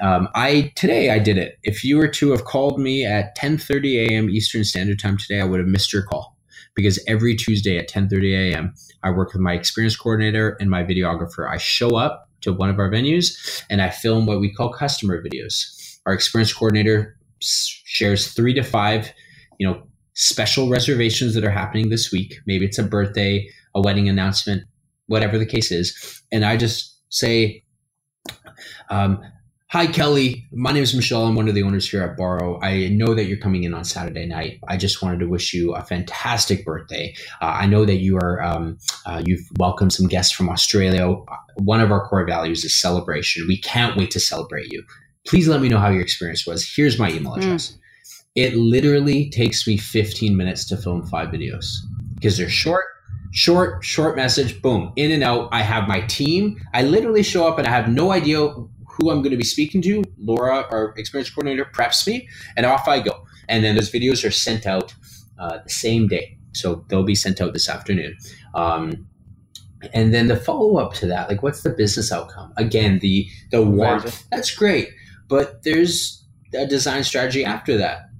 Um, 0.00 0.28
I 0.36 0.72
today 0.76 1.10
I 1.10 1.18
did 1.18 1.38
it. 1.38 1.58
If 1.64 1.82
you 1.82 1.96
were 1.96 2.06
to 2.06 2.30
have 2.30 2.44
called 2.44 2.78
me 2.78 3.04
at 3.04 3.36
10:30 3.36 4.06
a.m. 4.06 4.30
Eastern 4.30 4.62
Standard 4.62 5.00
Time 5.00 5.18
today, 5.18 5.40
I 5.40 5.44
would 5.44 5.58
have 5.58 5.68
missed 5.68 5.92
your 5.92 6.04
call 6.04 6.37
because 6.78 7.02
every 7.08 7.34
Tuesday 7.34 7.76
at 7.76 7.88
10:30 7.88 8.52
a.m. 8.52 8.72
I 9.02 9.10
work 9.10 9.32
with 9.32 9.42
my 9.42 9.52
experience 9.52 9.96
coordinator 9.96 10.56
and 10.60 10.70
my 10.70 10.84
videographer. 10.84 11.50
I 11.50 11.56
show 11.56 11.96
up 11.96 12.30
to 12.42 12.52
one 12.52 12.70
of 12.70 12.78
our 12.78 12.88
venues 12.88 13.64
and 13.68 13.82
I 13.82 13.90
film 13.90 14.26
what 14.26 14.38
we 14.38 14.54
call 14.54 14.72
customer 14.72 15.20
videos. 15.20 15.98
Our 16.06 16.12
experience 16.12 16.52
coordinator 16.52 17.18
shares 17.40 18.32
3 18.32 18.54
to 18.54 18.62
5, 18.62 19.12
you 19.58 19.66
know, 19.66 19.82
special 20.14 20.68
reservations 20.68 21.34
that 21.34 21.44
are 21.44 21.50
happening 21.50 21.88
this 21.88 22.12
week. 22.12 22.36
Maybe 22.46 22.64
it's 22.64 22.78
a 22.78 22.84
birthday, 22.84 23.48
a 23.74 23.80
wedding 23.80 24.08
announcement, 24.08 24.62
whatever 25.06 25.36
the 25.36 25.46
case 25.46 25.72
is, 25.72 26.22
and 26.30 26.44
I 26.44 26.56
just 26.56 26.96
say 27.08 27.64
um, 28.88 29.20
Hi, 29.70 29.86
Kelly. 29.86 30.48
My 30.50 30.72
name 30.72 30.82
is 30.82 30.94
Michel. 30.94 31.26
I'm 31.26 31.34
one 31.34 31.46
of 31.46 31.54
the 31.54 31.62
owners 31.62 31.86
here 31.86 32.02
at 32.02 32.16
Baro. 32.16 32.58
I 32.62 32.88
know 32.88 33.14
that 33.14 33.26
you're 33.26 33.36
coming 33.36 33.64
in 33.64 33.74
on 33.74 33.84
Saturday 33.84 34.24
night. 34.24 34.60
I 34.66 34.78
just 34.78 35.02
wanted 35.02 35.20
to 35.20 35.28
wish 35.28 35.52
you 35.52 35.74
a 35.74 35.82
fantastic 35.82 36.64
birthday. 36.64 37.14
Uh, 37.42 37.48
I 37.48 37.66
know 37.66 37.84
that 37.84 37.96
you 37.96 38.16
are 38.16 38.42
um, 38.42 38.78
uh, 39.04 39.22
you've 39.26 39.46
welcomed 39.58 39.92
some 39.92 40.06
guests 40.06 40.32
from 40.32 40.48
Australia. 40.48 41.14
One 41.56 41.82
of 41.82 41.92
our 41.92 42.08
core 42.08 42.24
values 42.24 42.64
is 42.64 42.80
celebration. 42.80 43.46
We 43.46 43.60
can't 43.60 43.94
wait 43.94 44.10
to 44.12 44.20
celebrate 44.20 44.72
you. 44.72 44.82
Please 45.26 45.48
let 45.48 45.60
me 45.60 45.68
know 45.68 45.78
how 45.78 45.90
your 45.90 46.00
experience 46.00 46.46
was. 46.46 46.66
Here's 46.66 46.98
my 46.98 47.10
email 47.10 47.34
hmm. 47.34 47.40
address. 47.40 47.72
Mm. 47.72 47.78
It 48.36 48.56
literally 48.56 49.28
takes 49.28 49.66
me 49.66 49.76
15 49.76 50.34
minutes 50.34 50.64
to 50.68 50.78
film 50.78 51.06
five 51.08 51.28
videos 51.28 51.66
because 52.14 52.38
they're 52.38 52.48
short, 52.48 52.86
short, 53.32 53.84
short 53.84 54.16
message, 54.16 54.62
boom, 54.62 54.94
in 54.96 55.12
and 55.12 55.22
out. 55.22 55.50
I 55.52 55.60
have 55.60 55.86
my 55.86 56.00
team. 56.00 56.58
I 56.72 56.84
literally 56.84 57.22
show 57.22 57.46
up 57.46 57.58
and 57.58 57.66
I 57.66 57.70
have 57.70 57.90
no 57.90 58.12
idea 58.12 58.48
who 58.98 59.10
I'm 59.10 59.18
going 59.18 59.30
to 59.30 59.36
be 59.36 59.44
speaking 59.44 59.82
to. 59.82 60.04
Laura, 60.18 60.66
our 60.70 60.94
experience 60.96 61.30
coordinator, 61.30 61.64
preps 61.64 62.06
me, 62.06 62.28
and 62.56 62.66
off 62.66 62.88
I 62.88 63.00
go. 63.00 63.24
And 63.48 63.64
then 63.64 63.74
those 63.76 63.90
videos 63.90 64.26
are 64.26 64.30
sent 64.30 64.66
out 64.66 64.94
uh, 65.38 65.58
the 65.62 65.70
same 65.70 66.08
day. 66.08 66.36
So 66.52 66.84
they'll 66.88 67.04
be 67.04 67.14
sent 67.14 67.40
out 67.40 67.52
this 67.52 67.68
afternoon. 67.68 68.16
Um, 68.54 69.06
and 69.92 70.12
then 70.12 70.26
the 70.26 70.36
follow 70.36 70.76
up 70.78 70.94
to 70.94 71.06
that, 71.06 71.28
like 71.28 71.42
what's 71.42 71.62
the 71.62 71.70
business 71.70 72.10
outcome? 72.10 72.52
Again, 72.56 72.98
the 72.98 73.28
the 73.50 73.62
warmth. 73.62 74.24
That's 74.30 74.52
great, 74.54 74.90
but 75.28 75.62
there's 75.62 76.24
a 76.54 76.66
design 76.66 77.04
strategy 77.04 77.44
after 77.44 77.76
that. 77.78 78.10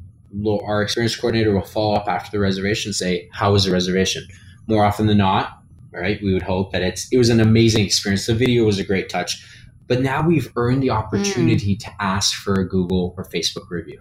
Our 0.46 0.82
experience 0.82 1.16
coordinator 1.16 1.52
will 1.52 1.62
follow 1.62 1.94
up 1.94 2.06
after 2.06 2.30
the 2.30 2.38
reservation, 2.38 2.92
say, 2.92 3.28
"How 3.32 3.52
was 3.52 3.64
the 3.64 3.72
reservation?" 3.72 4.26
More 4.68 4.84
often 4.84 5.06
than 5.06 5.18
not, 5.18 5.58
right? 5.92 6.20
We 6.22 6.32
would 6.32 6.42
hope 6.42 6.72
that 6.72 6.82
it's 6.82 7.08
it 7.10 7.18
was 7.18 7.28
an 7.28 7.40
amazing 7.40 7.84
experience. 7.84 8.26
The 8.26 8.34
video 8.34 8.64
was 8.64 8.78
a 8.78 8.84
great 8.84 9.08
touch 9.08 9.44
but 9.88 10.00
now 10.00 10.26
we've 10.26 10.52
earned 10.56 10.82
the 10.82 10.90
opportunity 10.90 11.76
mm. 11.76 11.80
to 11.80 11.90
ask 11.98 12.34
for 12.34 12.54
a 12.54 12.68
Google 12.68 13.14
or 13.16 13.24
Facebook 13.24 13.68
review, 13.70 14.00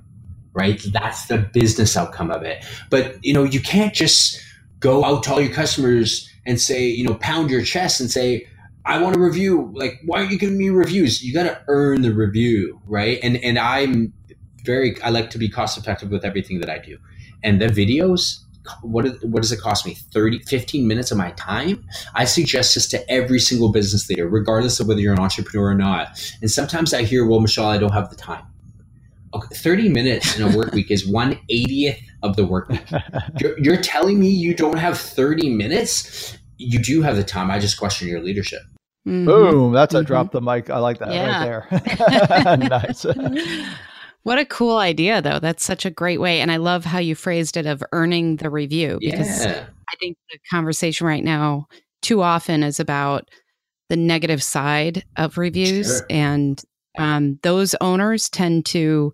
right? 0.54 0.82
That's 0.92 1.28
the 1.28 1.38
business 1.38 1.98
outcome 1.98 2.30
of 2.30 2.44
it. 2.44 2.64
But, 2.90 3.24
you 3.24 3.34
know, 3.34 3.44
you 3.44 3.62
can't 3.62 3.94
just 3.94 4.40
go 4.80 5.04
out 5.04 5.24
to 5.24 5.32
all 5.32 5.42
your 5.42 5.54
customers 5.54 6.30
and 6.46 6.62
say, 6.62 6.86
you 6.86 7.04
know, 7.06 7.16
pound 7.16 7.50
your 7.50 7.64
chest 7.64 8.00
and 8.00 8.12
say, 8.12 8.48
I 8.86 9.02
want 9.02 9.16
a 9.16 9.20
review. 9.20 9.72
Like, 9.76 10.00
why 10.06 10.20
aren't 10.20 10.32
you 10.32 10.38
giving 10.38 10.58
me 10.58 10.70
reviews? 10.70 11.22
You 11.22 11.34
got 11.34 11.44
to 11.44 11.62
earn 11.68 12.02
the 12.02 12.14
review, 12.14 12.82
right? 12.86 13.20
And 13.22 13.36
and 13.38 13.60
I'm 13.60 14.14
very 14.64 15.00
I 15.02 15.10
like 15.10 15.30
to 15.32 15.38
be 15.38 15.50
cost 15.50 15.78
effective 15.78 16.10
with 16.10 16.24
everything 16.24 16.62
that 16.62 16.70
I 16.70 16.78
do. 16.78 16.98
And 17.44 17.62
the 17.62 17.68
videos, 17.68 18.40
what 18.82 19.06
what 19.24 19.42
does 19.42 19.52
it 19.52 19.60
cost 19.60 19.86
me 19.86 19.96
30 19.96 20.40
15 20.40 20.88
minutes 20.88 21.12
of 21.12 21.18
my 21.18 21.32
time 21.32 21.84
i 22.16 22.26
suggest 22.26 22.76
this 22.76 22.88
to 22.88 23.12
every 23.12 23.40
single 23.40 23.72
business 23.72 24.10
leader 24.10 24.28
regardless 24.28 24.80
of 24.80 24.88
whether 24.88 25.00
you're 25.00 25.14
an 25.14 25.20
entrepreneur 25.20 25.70
or 25.70 25.76
not 25.76 26.08
and 26.42 26.52
sometimes 26.52 26.94
i 26.94 27.04
hear 27.04 27.26
well 27.26 27.40
michel 27.40 27.68
i 27.68 27.78
don't 27.78 27.94
have 27.94 28.10
the 28.10 28.16
time 28.16 28.44
okay, 29.34 29.56
30 29.56 29.90
minutes 29.90 30.38
in 30.38 30.44
a 30.44 30.58
work 30.58 30.72
week 30.74 30.92
is 30.92 31.10
180th 31.10 32.00
of 32.24 32.36
the 32.36 32.46
work 32.46 32.70
week 32.70 32.86
you're, 33.40 33.60
you're 33.60 33.82
telling 33.82 34.20
me 34.20 34.30
you 34.30 34.54
don't 34.54 34.78
have 34.78 34.98
30 34.98 35.50
minutes 35.56 36.38
you 36.58 36.80
do 36.80 37.02
have 37.02 37.16
the 37.16 37.24
time 37.24 37.52
i 37.52 37.60
just 37.60 37.78
question 37.78 38.08
your 38.08 38.22
leadership 38.22 38.62
Mm-hmm. 39.08 39.26
Boom! 39.26 39.72
That's 39.72 39.94
a 39.94 40.00
mm-hmm. 40.00 40.06
drop 40.06 40.32
the 40.34 40.42
mic. 40.42 40.70
I 40.70 40.80
like 40.80 41.00
that 41.00 41.14
yeah. 41.14 41.48
right 41.48 41.70
there. 41.72 42.58
nice. 42.70 43.06
What 44.28 44.40
a 44.40 44.46
cool 44.46 44.76
idea, 44.76 45.22
though. 45.22 45.40
That's 45.40 45.64
such 45.64 45.86
a 45.86 45.90
great 45.90 46.20
way. 46.20 46.42
And 46.42 46.52
I 46.52 46.58
love 46.58 46.84
how 46.84 47.00
you 47.00 47.16
phrased 47.16 47.56
it 47.56 47.66
of 47.66 47.82
earning 47.94 48.36
the 48.36 48.50
review 48.50 48.98
because 49.00 49.46
yeah. 49.46 49.66
I 49.90 49.96
think 50.02 50.18
the 50.30 50.38
conversation 50.52 51.08
right 51.08 51.24
now 51.24 51.68
too 52.02 52.22
often 52.22 52.62
is 52.62 52.78
about 52.78 53.30
the 53.88 53.96
negative 53.96 54.44
side 54.44 55.06
of 55.16 55.38
reviews. 55.38 55.88
Sure. 55.88 56.06
And 56.10 56.62
um, 56.98 57.40
those 57.42 57.74
owners 57.80 58.28
tend 58.28 58.66
to 58.66 59.14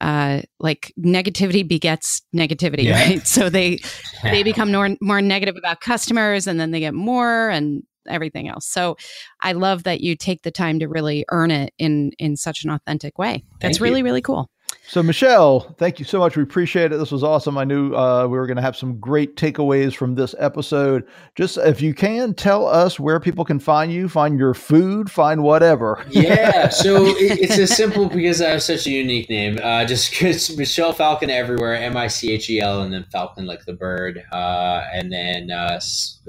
uh, 0.00 0.40
like 0.58 0.94
negativity 0.98 1.68
begets 1.68 2.22
negativity, 2.34 2.84
yeah. 2.84 3.04
right? 3.04 3.26
So 3.26 3.50
they 3.50 3.80
they 4.22 4.42
become 4.44 4.72
more 4.72 4.96
more 5.02 5.20
negative 5.20 5.56
about 5.58 5.82
customers, 5.82 6.46
and 6.46 6.58
then 6.58 6.70
they 6.70 6.80
get 6.80 6.94
more, 6.94 7.50
and 7.50 7.82
everything 8.10 8.48
else. 8.48 8.66
So 8.66 8.96
I 9.40 9.52
love 9.52 9.84
that 9.84 10.00
you 10.00 10.16
take 10.16 10.42
the 10.42 10.50
time 10.50 10.78
to 10.80 10.88
really 10.88 11.24
earn 11.30 11.50
it 11.50 11.72
in 11.78 12.12
in 12.18 12.36
such 12.36 12.64
an 12.64 12.70
authentic 12.70 13.18
way. 13.18 13.44
That's 13.60 13.78
Thank 13.78 13.84
really 13.84 14.00
you. 14.00 14.04
really 14.04 14.22
cool. 14.22 14.50
So, 14.88 15.02
Michel, 15.02 15.74
thank 15.76 15.98
you 15.98 16.06
so 16.06 16.18
much. 16.18 16.34
We 16.34 16.42
appreciate 16.42 16.92
it. 16.92 16.96
This 16.96 17.10
was 17.12 17.22
awesome. 17.22 17.58
I 17.58 17.64
knew 17.64 17.94
uh, 17.94 18.22
we 18.22 18.38
were 18.38 18.46
going 18.46 18.56
to 18.56 18.62
have 18.62 18.74
some 18.74 18.98
great 18.98 19.36
takeaways 19.36 19.94
from 19.94 20.14
this 20.14 20.34
episode. 20.38 21.06
Just 21.34 21.58
if 21.58 21.82
you 21.82 21.92
can, 21.92 22.32
tell 22.32 22.66
us 22.66 22.98
where 22.98 23.20
people 23.20 23.44
can 23.44 23.58
find 23.58 23.92
you, 23.92 24.08
find 24.08 24.38
your 24.38 24.54
food, 24.54 25.10
find 25.10 25.42
whatever. 25.42 26.02
yeah. 26.08 26.70
So 26.78 27.04
it, 27.04 27.38
it's 27.38 27.58
as 27.58 27.76
simple 27.76 28.08
because 28.08 28.40
I 28.40 28.48
have 28.48 28.62
such 28.62 28.86
a 28.86 28.90
unique 28.90 29.28
name. 29.28 29.58
Uh, 29.62 29.84
just 29.84 30.10
because 30.10 30.56
Michel 30.56 30.94
Falcon 30.94 31.28
everywhere, 31.28 31.74
M 31.74 31.94
I 31.94 32.06
C 32.06 32.32
H 32.32 32.48
E 32.48 32.60
L, 32.60 32.80
and 32.80 32.90
then 32.90 33.04
Falcon 33.12 33.44
like 33.44 33.66
the 33.66 33.74
bird. 33.74 34.24
Uh, 34.32 34.86
and 34.90 35.12
then 35.12 35.50
uh, 35.50 35.78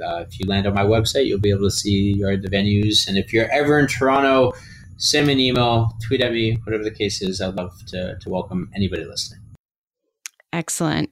uh, 0.06 0.26
if 0.28 0.38
you 0.38 0.46
land 0.48 0.68
on 0.68 0.74
my 0.74 0.84
website, 0.84 1.28
you'll 1.28 1.40
be 1.40 1.52
able 1.52 1.62
to 1.62 1.72
see 1.72 2.16
the 2.16 2.50
venues. 2.52 3.08
And 3.08 3.18
if 3.18 3.32
you're 3.32 3.50
ever 3.52 3.80
in 3.80 3.88
Toronto, 3.88 4.52
send 5.00 5.28
me 5.28 5.34
an 5.34 5.40
email, 5.40 5.98
tweet 6.06 6.22
at 6.22 6.32
me, 6.32 6.60
whatever 6.64 6.84
the 6.84 6.92
case 6.92 7.22
is. 7.22 7.42
I'd 7.42 7.56
love 7.56 7.74
to, 7.88 8.18
to 8.20 8.30
welcome 8.30 8.70
anybody 8.76 9.06
listening. 9.06 9.40
Excellent. 10.52 11.12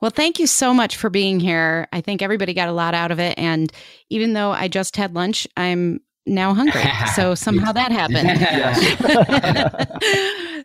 Well, 0.00 0.10
thank 0.10 0.38
you 0.38 0.46
so 0.46 0.72
much 0.72 0.96
for 0.96 1.10
being 1.10 1.40
here. 1.40 1.88
I 1.92 2.00
think 2.00 2.22
everybody 2.22 2.54
got 2.54 2.68
a 2.68 2.72
lot 2.72 2.94
out 2.94 3.10
of 3.10 3.20
it. 3.20 3.38
And 3.38 3.70
even 4.10 4.32
though 4.32 4.50
I 4.50 4.68
just 4.68 4.96
had 4.96 5.14
lunch, 5.14 5.46
I'm 5.56 6.00
now 6.26 6.54
hungry. 6.54 6.82
So 7.14 7.34
somehow 7.34 7.72
that 7.72 7.90
happened. 7.90 8.28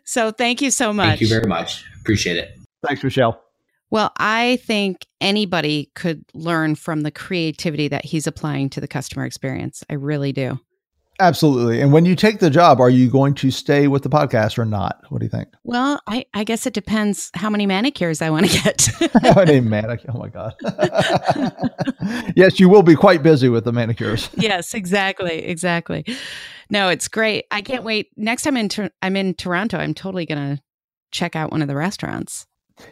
so 0.04 0.30
thank 0.30 0.62
you 0.62 0.70
so 0.70 0.92
much. 0.92 1.08
Thank 1.08 1.20
you 1.22 1.28
very 1.28 1.46
much. 1.46 1.84
Appreciate 2.00 2.36
it. 2.36 2.58
Thanks, 2.86 3.02
Michel. 3.02 3.40
Well, 3.90 4.12
I 4.18 4.58
think 4.62 5.06
anybody 5.20 5.90
could 5.94 6.24
learn 6.34 6.74
from 6.74 7.02
the 7.02 7.10
creativity 7.10 7.88
that 7.88 8.04
he's 8.04 8.26
applying 8.26 8.70
to 8.70 8.80
the 8.80 8.88
customer 8.88 9.24
experience. 9.24 9.84
I 9.88 9.94
really 9.94 10.32
do. 10.32 10.58
Absolutely. 11.20 11.80
And 11.80 11.92
when 11.92 12.04
you 12.04 12.16
take 12.16 12.40
the 12.40 12.50
job, 12.50 12.80
are 12.80 12.90
you 12.90 13.08
going 13.08 13.34
to 13.34 13.50
stay 13.50 13.86
with 13.86 14.02
the 14.02 14.08
podcast 14.08 14.58
or 14.58 14.64
not? 14.64 15.00
What 15.10 15.20
do 15.20 15.26
you 15.26 15.30
think? 15.30 15.48
Well, 15.62 16.00
I, 16.08 16.26
I 16.34 16.42
guess 16.42 16.66
it 16.66 16.74
depends 16.74 17.30
how 17.34 17.48
many 17.50 17.66
manicures 17.66 18.20
I 18.20 18.30
want 18.30 18.50
to 18.50 18.62
get. 18.62 18.88
how 19.22 19.34
many 19.34 19.60
manicures? 19.60 20.10
Oh 20.12 20.18
my 20.18 20.28
God. 20.28 20.54
yes, 22.36 22.58
you 22.58 22.68
will 22.68 22.82
be 22.82 22.96
quite 22.96 23.22
busy 23.22 23.48
with 23.48 23.64
the 23.64 23.72
manicures. 23.72 24.28
yes, 24.36 24.74
exactly. 24.74 25.44
Exactly. 25.44 26.04
No, 26.68 26.88
it's 26.88 27.06
great. 27.06 27.44
I 27.50 27.62
can't 27.62 27.84
wait. 27.84 28.08
Next 28.16 28.42
time 28.42 28.56
in 28.56 28.68
I'm 29.00 29.16
in 29.16 29.34
Toronto, 29.34 29.78
I'm 29.78 29.94
totally 29.94 30.26
going 30.26 30.56
to 30.56 30.62
check 31.12 31.36
out 31.36 31.52
one 31.52 31.62
of 31.62 31.68
the 31.68 31.76
restaurants. 31.76 32.46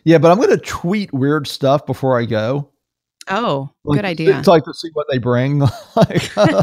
Yeah, 0.05 0.19
but 0.19 0.31
I'm 0.31 0.39
going 0.39 0.51
to 0.51 0.59
tweet 0.59 1.13
weird 1.13 1.49
stuff 1.49 1.87
before 1.87 2.19
I 2.21 2.25
go. 2.25 2.72
Oh, 3.29 3.71
like, 3.85 3.99
good 3.99 4.05
idea. 4.05 4.39
It's 4.39 4.49
like 4.49 4.65
to 4.65 4.75
see 4.75 4.91
what 4.95 5.07
they 5.11 5.19
bring. 5.19 5.61
like, 5.97 6.31
uh, 6.37 6.63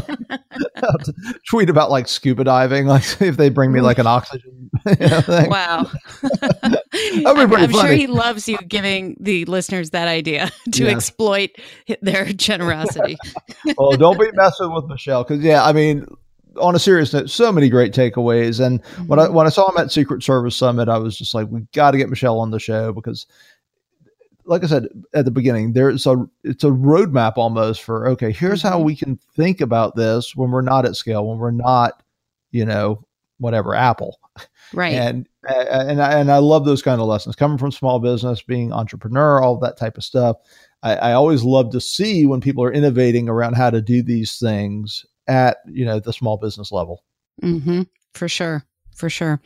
tweet 1.48 1.70
about 1.70 1.90
like 1.90 2.08
scuba 2.08 2.44
diving, 2.44 2.86
like 2.88 3.02
see 3.02 3.26
if 3.26 3.36
they 3.36 3.48
bring 3.48 3.72
me 3.72 3.80
like 3.80 3.98
an 3.98 4.06
oxygen. 4.06 4.70
wow. 4.86 5.90
I'm, 7.02 7.52
I'm 7.52 7.72
sure 7.72 7.88
he 7.88 8.06
loves 8.06 8.48
you 8.48 8.58
giving 8.58 9.16
the 9.20 9.44
listeners 9.46 9.90
that 9.90 10.08
idea 10.08 10.50
to 10.72 10.84
yes. 10.84 10.94
exploit 10.94 11.50
their 12.02 12.32
generosity. 12.32 13.16
well, 13.76 13.92
don't 13.92 14.18
be 14.18 14.30
messing 14.32 14.72
with 14.72 14.86
Michel 14.86 15.24
because 15.24 15.42
yeah, 15.42 15.64
I 15.64 15.72
mean, 15.72 16.06
on 16.60 16.74
a 16.74 16.78
serious 16.78 17.12
note, 17.12 17.30
so 17.30 17.52
many 17.52 17.68
great 17.68 17.92
takeaways. 17.92 18.64
And 18.64 18.82
mm-hmm. 18.82 19.06
when 19.06 19.18
I 19.18 19.24
mm-hmm. 19.24 19.34
when 19.34 19.46
I 19.46 19.50
saw 19.50 19.70
him 19.70 19.78
at 19.78 19.90
Secret 19.90 20.22
Service 20.22 20.56
Summit, 20.56 20.88
I 20.88 20.98
was 20.98 21.16
just 21.16 21.34
like, 21.34 21.48
we 21.50 21.62
got 21.72 21.92
to 21.92 21.98
get 21.98 22.08
Michel 22.08 22.40
on 22.40 22.50
the 22.50 22.58
show 22.58 22.92
because 22.92 23.26
like 24.50 24.64
I 24.64 24.66
said 24.66 24.88
at 25.14 25.24
the 25.24 25.30
beginning, 25.30 25.72
there's 25.72 26.06
a 26.06 26.28
it's 26.42 26.64
a 26.64 26.70
roadmap 26.70 27.34
almost 27.36 27.82
for 27.82 28.08
okay, 28.08 28.32
here's 28.32 28.60
how 28.60 28.76
mm-hmm. 28.76 28.84
we 28.84 28.96
can 28.96 29.16
think 29.36 29.60
about 29.60 29.94
this 29.94 30.34
when 30.34 30.50
we're 30.50 30.60
not 30.60 30.84
at 30.84 30.96
scale, 30.96 31.28
when 31.28 31.38
we're 31.38 31.52
not, 31.52 32.02
you 32.50 32.64
know, 32.64 33.06
whatever 33.38 33.76
Apple, 33.76 34.18
right? 34.74 34.94
And 34.94 35.28
and 35.48 36.02
I, 36.02 36.18
and 36.18 36.32
I 36.32 36.38
love 36.38 36.64
those 36.64 36.82
kind 36.82 37.00
of 37.00 37.06
lessons 37.06 37.36
coming 37.36 37.58
from 37.58 37.70
small 37.70 38.00
business, 38.00 38.42
being 38.42 38.72
entrepreneur, 38.72 39.40
all 39.40 39.56
that 39.58 39.78
type 39.78 39.96
of 39.96 40.02
stuff. 40.02 40.36
I, 40.82 40.96
I 40.96 41.12
always 41.12 41.44
love 41.44 41.70
to 41.70 41.80
see 41.80 42.26
when 42.26 42.40
people 42.40 42.64
are 42.64 42.72
innovating 42.72 43.28
around 43.28 43.54
how 43.54 43.70
to 43.70 43.80
do 43.80 44.02
these 44.02 44.36
things 44.40 45.06
at 45.28 45.58
you 45.66 45.84
know 45.84 46.00
the 46.00 46.12
small 46.12 46.38
business 46.38 46.72
level. 46.72 47.04
Mm-hmm. 47.40 47.82
For 48.14 48.28
sure, 48.28 48.64
for 48.96 49.08
sure. 49.08 49.40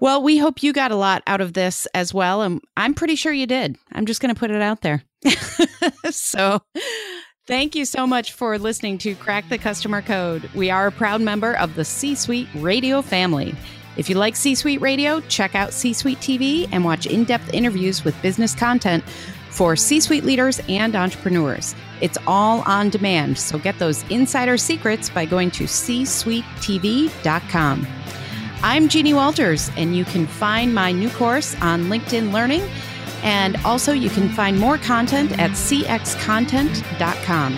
Well, 0.00 0.22
we 0.22 0.38
hope 0.38 0.62
you 0.62 0.72
got 0.72 0.90
a 0.90 0.96
lot 0.96 1.22
out 1.26 1.40
of 1.40 1.52
this 1.52 1.86
as 1.94 2.12
well. 2.12 2.42
And 2.42 2.60
I'm 2.76 2.94
pretty 2.94 3.16
sure 3.16 3.32
you 3.32 3.46
did. 3.46 3.76
I'm 3.92 4.06
just 4.06 4.20
going 4.20 4.34
to 4.34 4.38
put 4.38 4.50
it 4.50 4.62
out 4.62 4.82
there. 4.82 5.02
so, 6.10 6.60
thank 7.46 7.74
you 7.74 7.84
so 7.84 8.06
much 8.06 8.32
for 8.32 8.58
listening 8.58 8.98
to 8.98 9.14
Crack 9.14 9.48
the 9.48 9.58
Customer 9.58 10.02
Code. 10.02 10.48
We 10.54 10.70
are 10.70 10.88
a 10.88 10.92
proud 10.92 11.20
member 11.20 11.56
of 11.56 11.74
the 11.74 11.84
C 11.84 12.14
Suite 12.14 12.48
Radio 12.56 13.02
family. 13.02 13.54
If 13.96 14.10
you 14.10 14.16
like 14.16 14.34
C 14.34 14.54
Suite 14.54 14.80
Radio, 14.80 15.20
check 15.22 15.54
out 15.54 15.72
C 15.72 15.92
Suite 15.92 16.18
TV 16.18 16.68
and 16.72 16.84
watch 16.84 17.06
in 17.06 17.24
depth 17.24 17.54
interviews 17.54 18.04
with 18.04 18.20
business 18.22 18.54
content 18.54 19.04
for 19.54 19.76
C 19.76 20.00
suite 20.00 20.24
leaders 20.24 20.60
and 20.68 20.96
entrepreneurs. 20.96 21.76
It's 22.00 22.18
all 22.26 22.62
on 22.62 22.90
demand, 22.90 23.38
so 23.38 23.56
get 23.58 23.78
those 23.78 24.02
insider 24.10 24.58
secrets 24.58 25.08
by 25.08 25.26
going 25.26 25.52
to 25.52 25.62
csuitetv.com. 25.64 27.86
I'm 28.62 28.88
Jeannie 28.88 29.14
Walters, 29.14 29.70
and 29.76 29.96
you 29.96 30.04
can 30.04 30.26
find 30.26 30.74
my 30.74 30.92
new 30.92 31.10
course 31.10 31.54
on 31.60 31.84
LinkedIn 31.84 32.32
Learning. 32.32 32.62
And 33.22 33.56
also, 33.64 33.92
you 33.92 34.10
can 34.10 34.28
find 34.28 34.58
more 34.58 34.78
content 34.78 35.38
at 35.38 35.52
cxcontent.com. 35.52 37.54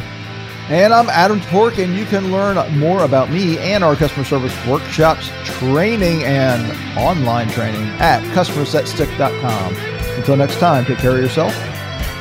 And 0.68 0.92
I'm 0.92 1.08
Adam 1.08 1.40
Toporek, 1.40 1.82
and 1.82 1.96
you 1.96 2.04
can 2.06 2.32
learn 2.32 2.56
more 2.78 3.04
about 3.04 3.30
me 3.30 3.56
and 3.58 3.84
our 3.84 3.94
customer 3.94 4.24
service 4.24 4.66
workshops, 4.66 5.30
training, 5.44 6.24
and 6.24 6.98
online 6.98 7.48
training 7.50 7.88
at 8.00 8.22
customersthatstick.com. 8.34 9.76
Until 10.16 10.36
next 10.36 10.58
time, 10.58 10.84
take 10.84 10.98
care 10.98 11.12
of 11.12 11.22
yourself 11.22 11.54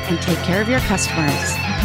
and 0.08 0.22
take 0.22 0.38
care 0.40 0.62
of 0.62 0.70
your 0.70 0.80
customers. 0.82 1.85